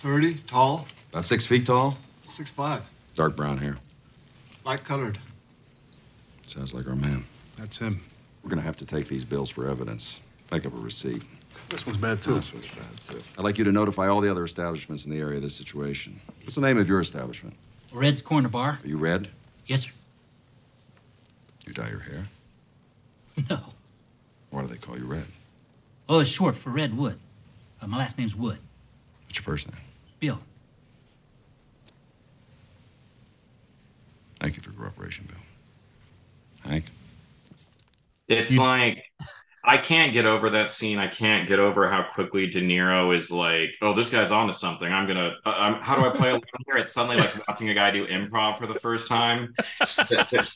[0.00, 1.96] 30, tall, About six feet tall?
[2.28, 2.82] six five,
[3.16, 3.76] Dark brown hair.
[4.64, 5.18] light colored.
[6.46, 7.24] Sounds like our man.
[7.56, 8.00] That's him.
[8.44, 10.20] We're gonna have to take these bills for evidence.
[10.50, 11.22] Make up a receipt.
[11.68, 12.34] This one's bad too.
[12.34, 13.22] This one's bad, too.
[13.36, 16.18] I'd like you to notify all the other establishments in the area of this situation.
[16.42, 17.54] What's the name of your establishment?
[17.92, 18.78] Red's Corner Bar?
[18.82, 19.28] Are you Red?
[19.66, 19.90] Yes, sir.
[21.66, 22.26] You dye your hair?
[23.50, 23.58] No.
[24.50, 25.26] Why do they call you Red?
[26.08, 27.18] Oh, it's short for Red Wood.
[27.82, 28.58] Uh, my last name's Wood.
[29.26, 29.80] What's your first name?
[30.20, 30.38] Bill.
[34.40, 36.70] Thank you for your cooperation, Bill.
[36.72, 36.86] Hank?
[38.28, 39.04] It's You- like
[39.68, 40.98] I can't get over that scene.
[40.98, 44.90] I can't get over how quickly De Niro is like, "Oh, this guy's onto something.
[44.90, 45.34] I'm gonna.
[45.44, 48.06] Uh, I'm, how do I play along here?" It's suddenly like watching a guy do
[48.06, 49.54] improv for the first time.
[49.80, 50.54] It's, it's,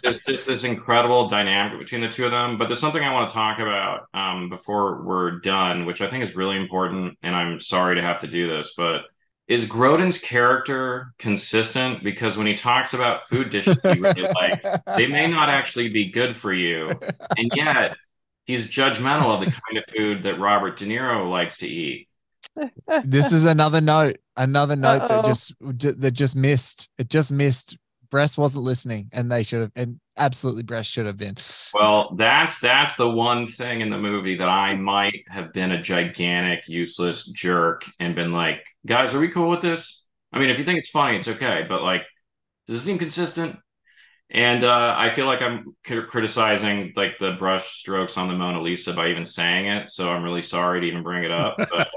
[0.00, 2.56] it's just this incredible dynamic between the two of them.
[2.56, 6.24] But there's something I want to talk about um, before we're done, which I think
[6.24, 7.18] is really important.
[7.22, 9.02] And I'm sorry to have to do this, but
[9.48, 12.02] is Grodin's character consistent?
[12.02, 14.62] Because when he talks about food dishes, he really like
[14.96, 16.90] they may not actually be good for you,
[17.36, 17.96] and yet
[18.46, 22.08] he's judgmental of the kind of food that Robert De Niro likes to eat.
[23.04, 25.08] this is another note, another note Uh-oh.
[25.08, 26.88] that just that just missed.
[26.98, 27.76] It just missed.
[28.08, 31.36] Brest wasn't listening, and they should have, and absolutely, Brest should have been.
[31.74, 35.82] Well, that's that's the one thing in the movie that I might have been a
[35.82, 40.04] gigantic useless jerk and been like, guys, are we cool with this?
[40.32, 42.02] I mean, if you think it's funny, it's okay, but like,
[42.68, 43.58] does it seem consistent?
[44.30, 48.60] And uh, I feel like I'm c- criticizing like the brush strokes on the Mona
[48.60, 51.56] Lisa by even saying it, so I'm really sorry to even bring it up.
[51.58, 51.88] But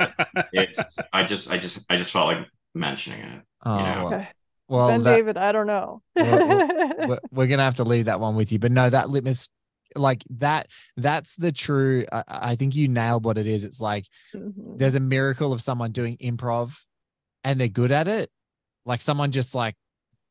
[0.54, 0.80] it's
[1.12, 3.42] I just I just I just felt like mentioning it.
[3.66, 4.10] Oh, you know?
[4.10, 4.28] well,
[4.68, 6.04] well, ben that- David, I don't know.
[6.16, 8.60] we're, we're gonna have to leave that one with you.
[8.60, 9.50] But no, that litmus,
[9.96, 10.68] like that,
[10.98, 12.06] that's the true.
[12.12, 13.64] I, I think you nailed what it is.
[13.64, 14.06] It's like
[14.36, 14.78] Mhm.
[14.78, 16.78] there's a miracle of someone doing improv,
[17.44, 18.30] and they're good at it.
[18.86, 19.76] Like someone just like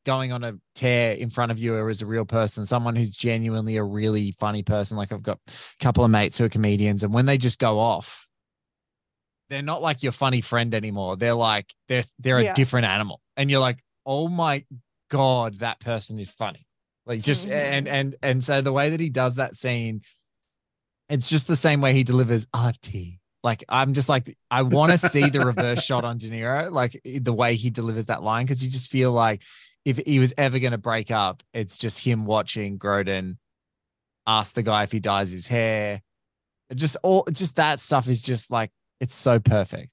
[0.05, 3.15] going on a tear in front of you or as a real person, someone who's
[3.15, 4.97] genuinely a really funny person.
[4.97, 5.51] Like I've got a
[5.83, 8.27] couple of mates who are comedians, and when they just go off,
[9.49, 11.17] they're not like your funny friend anymore.
[11.17, 12.51] They're like they're they're Yeah.
[12.51, 14.65] a different animal, and you're like, oh my
[15.09, 16.65] god, that person is funny.
[17.05, 17.51] Like just Mhm.
[17.51, 20.01] and and and so the way that he does that scene,
[21.09, 22.47] it's just the same way he delivers.
[22.81, 23.19] Tea.
[23.43, 26.99] Like I'm just like I want to see the reverse shot on De Niro, like
[27.03, 29.41] the way he delivers that line, because you just feel like
[29.85, 33.37] if he was ever going to break up, it's just him watching Grodin
[34.27, 36.01] ask the guy if he dyes his hair.
[36.75, 39.91] Just all just that stuff is just like it's so perfect.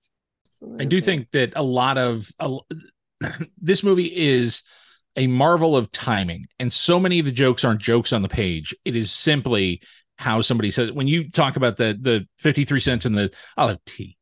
[0.78, 2.58] I do think that a lot of a,
[3.58, 4.62] this movie is
[5.16, 8.74] a marvel of timing, and so many of the jokes aren't jokes on the page.
[8.84, 9.80] It is simply
[10.18, 13.68] how somebody says when you talk about the the fifty three cents and the I'll
[13.68, 14.16] have tea.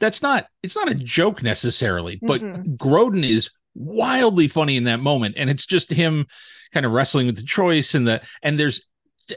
[0.00, 2.76] That's not it's not a joke necessarily, but Mhm.
[2.76, 6.26] Grodin is wildly funny in that moment, and it's just him
[6.72, 8.86] kind of wrestling with the choice and the and there's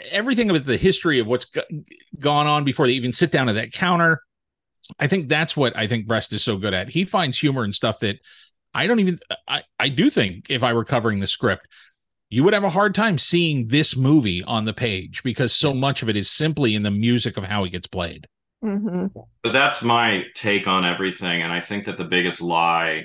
[0.10, 1.64] everything about the history of what's go-
[2.20, 4.22] gone on before they even sit down at that counter.
[5.00, 6.90] I think that's what I think Brest is so good at.
[6.90, 8.18] He finds humor and stuff that
[8.74, 11.68] I don't even I, I do think if I were covering the script,
[12.30, 16.02] you would have a hard time seeing this movie on the page because so much
[16.02, 18.28] of it is simply in the music of how it gets played.
[18.62, 19.08] hmm
[19.44, 21.42] But that's my take on everything.
[21.42, 23.04] And I think that the biggest lie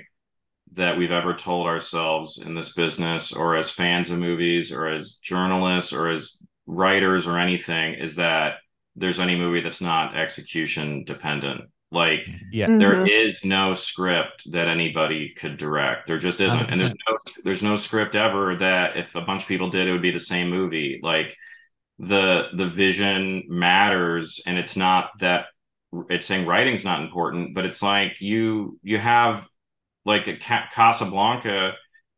[0.76, 5.14] that we've ever told ourselves in this business, or as fans of movies, or as
[5.22, 8.54] journalists, or as writers, or anything, is that
[8.94, 11.62] there's any movie that's not execution dependent.
[11.90, 12.66] Like, Yeah.
[12.66, 13.08] there Mhm.
[13.10, 16.06] is no script that anybody could direct.
[16.08, 16.70] There just isn't.
[16.70, 19.92] And there's no there's no script ever that if a bunch of people did, it
[19.92, 21.00] would be the same movie.
[21.02, 21.36] Like
[21.98, 25.46] the the vision matters, and it's not that
[26.10, 29.46] it's saying writing's not important, but it's like you you have
[30.06, 31.74] like a Ca- Casablanca,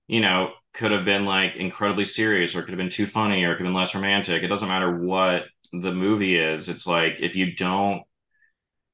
[0.09, 3.45] you know, could have been like incredibly serious, or it could have been too funny,
[3.45, 4.45] or it could have been less romantic.
[4.45, 6.69] It doesn't matter what the movie is.
[6.71, 8.03] It's like if you don't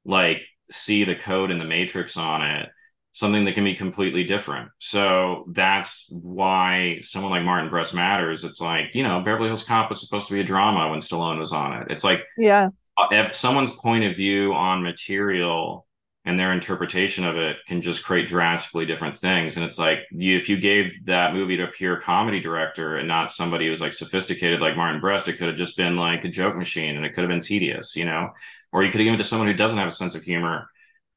[0.05, 2.69] like see the code in the matrix on it
[3.13, 8.61] something that can be completely different so that's why someone like martin brest matters it's
[8.61, 11.53] like you know beverly hills cop was supposed to be a drama when stallone was
[11.53, 12.71] on it it's like Yeah.
[12.99, 15.87] uh, if someone's point of view on material
[16.27, 20.37] and their interpretation of it can just create drastically different things and it's like you,
[20.37, 23.93] if you gave that movie to a pure comedy director and not somebody who's like
[23.93, 27.11] sophisticated like martin brest it could have just been like a joke machine and it
[27.15, 28.31] could have been tedious you know
[28.73, 30.69] or you could have given it to someone who doesn't have a sense of humor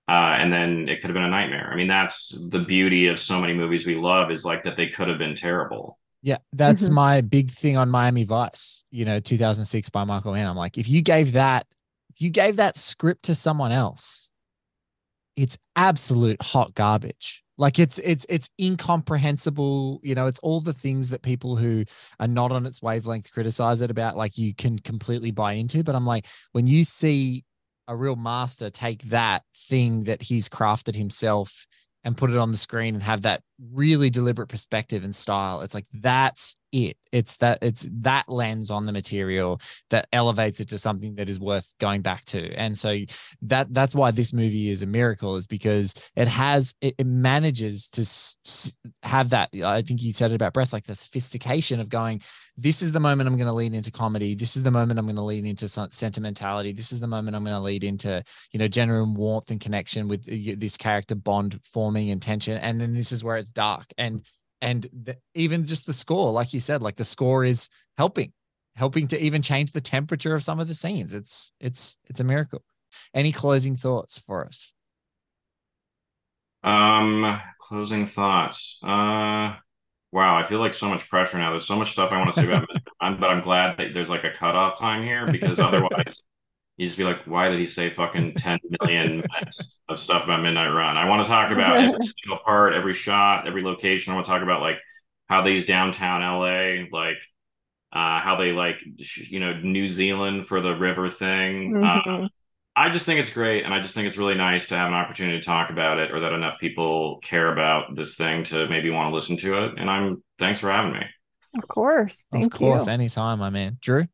[0.09, 3.19] uh, and then it could have been a nightmare i mean that's the beauty of
[3.19, 6.89] so many movies we love is like that they could have been terrible Yeah, that's
[6.89, 6.93] Mhm.
[6.93, 10.47] my big thing on Miami Vice, you know, 2006 by Michael Mann.
[10.47, 11.67] I'm like, if you gave that,
[12.13, 14.31] if you gave that script to someone else,
[15.37, 17.43] it's absolute hot garbage.
[17.57, 21.85] Like it's it's it's incomprehensible, you know, it's all the things that people who
[22.19, 25.83] are not on its wavelength criticize it about, like you can completely buy into.
[25.83, 27.45] But I'm like, when you see
[27.87, 31.65] a real master take that thing that he's crafted himself
[32.03, 33.41] and put it on the screen and have that
[33.73, 35.61] really deliberate perspective and style.
[35.61, 36.97] It's like that's it.
[37.11, 41.39] It's that it's that lens on the material that elevates it to something that is
[41.39, 42.53] worth going back to.
[42.55, 42.99] And so
[43.43, 47.87] that that's why this movie is a miracle, is because it has it, it manages
[47.89, 49.49] to s- have that.
[49.63, 52.21] I think you said it about Brest, like the sophistication of going.
[52.59, 54.33] This is the moment I'm going to lean into comedy.
[54.33, 56.73] This is the moment I'm going to lean into sen- sentimentality.
[56.73, 60.07] This is the moment I'm going to lead into you know genuine warmth and connection
[60.07, 63.85] with uh, this character bond forming and tension and then this is where it's dark
[63.97, 64.21] and
[64.61, 68.31] and the, even just the score like you said like the score is helping
[68.75, 72.23] helping to even change the temperature of some of the scenes it's it's it's a
[72.23, 72.63] miracle
[73.13, 74.73] any closing thoughts for us
[76.63, 78.79] Um, closing thoughts.
[78.83, 79.55] Uh,
[80.11, 81.51] wow, I feel like so much pressure now.
[81.51, 82.67] There's so much stuff I want to say about
[82.99, 86.21] but I'm glad that there's like a cutoff time here because otherwise
[86.77, 90.43] you just be like, why did he say fucking 10 million minutes of stuff about
[90.43, 90.95] Midnight Run?
[90.95, 94.13] I want to talk about every single part, every shot, every location.
[94.13, 94.77] I want to talk about like
[95.27, 97.17] how they use downtown LA, like
[97.91, 98.75] uh, how they like,
[99.29, 101.73] you know, New Zealand for the river thing.
[101.73, 102.25] Mhm.
[102.25, 102.27] Uh,
[102.75, 103.65] I just think it's great.
[103.65, 106.11] And I just think it's really nice to have an opportunity to talk about it
[106.11, 109.79] or that enough people care about this thing to maybe want to listen to it.
[109.79, 111.01] And I'm, thanks for having me.
[111.57, 112.27] Of course.
[112.31, 112.93] Thank of course, you.
[112.93, 113.79] anytime, my man.
[113.81, 114.05] Drew?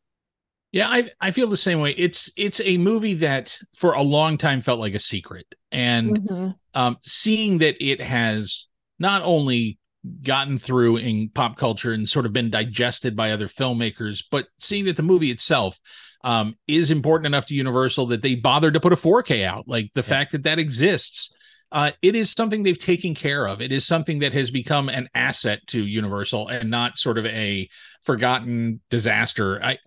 [0.74, 1.92] Yeah, I I feel the same way.
[1.98, 6.56] It's it's a movie that for a long time felt like a secret, and Mhm.
[6.74, 8.68] um, seeing that it has
[8.98, 9.78] not only
[10.24, 14.86] gotten through in pop culture and sort of been digested by other filmmakers, but seeing
[14.86, 15.80] that the movie itself
[16.26, 19.92] um, is important enough to Universal that they bothered to put a 4K out, like
[19.94, 21.36] the fact that that exists.
[21.72, 23.62] Uh, it is something they've taken care of.
[23.62, 27.68] It is something that has become an asset to Universal and not sort of a
[28.04, 29.62] forgotten disaster.
[29.64, 29.80] I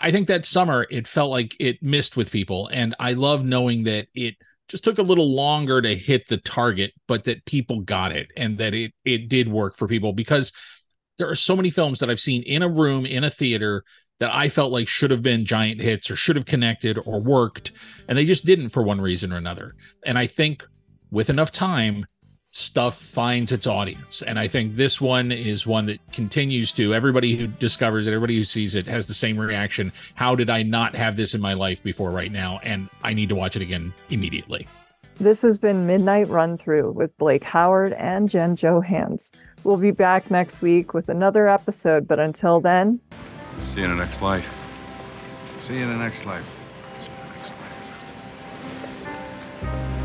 [0.00, 3.84] I think that summer it felt like it missed with people, and I love knowing
[3.84, 4.34] that it
[4.68, 8.58] just took a little longer to hit the target, but that people got it and
[8.58, 10.52] that it it did work for people because
[11.18, 13.84] there are so many films that I've seen in a room in a theater
[14.20, 17.72] that I felt like should have been giant hits or should have connected or worked,
[18.08, 19.74] and they just didn't for one reason or another.
[20.04, 20.64] And I think
[21.10, 22.06] with enough time,
[22.52, 24.22] stuff finds its audience.
[24.22, 28.36] And I think this one is one that continues to everybody who discovers it, everybody
[28.36, 29.92] who sees it has the same reaction.
[30.14, 32.60] How did I not have this in my life before right now?
[32.62, 34.66] And I need to watch it again immediately.
[35.18, 39.30] This has been Midnight Run Through with Blake Howard and Jen Johans.
[39.64, 42.98] We'll be back next week with another episode, but until then,
[43.66, 44.50] see you in the next life.
[45.58, 46.46] See you in the next life.
[47.00, 47.52] See you in the next
[49.62, 49.99] life.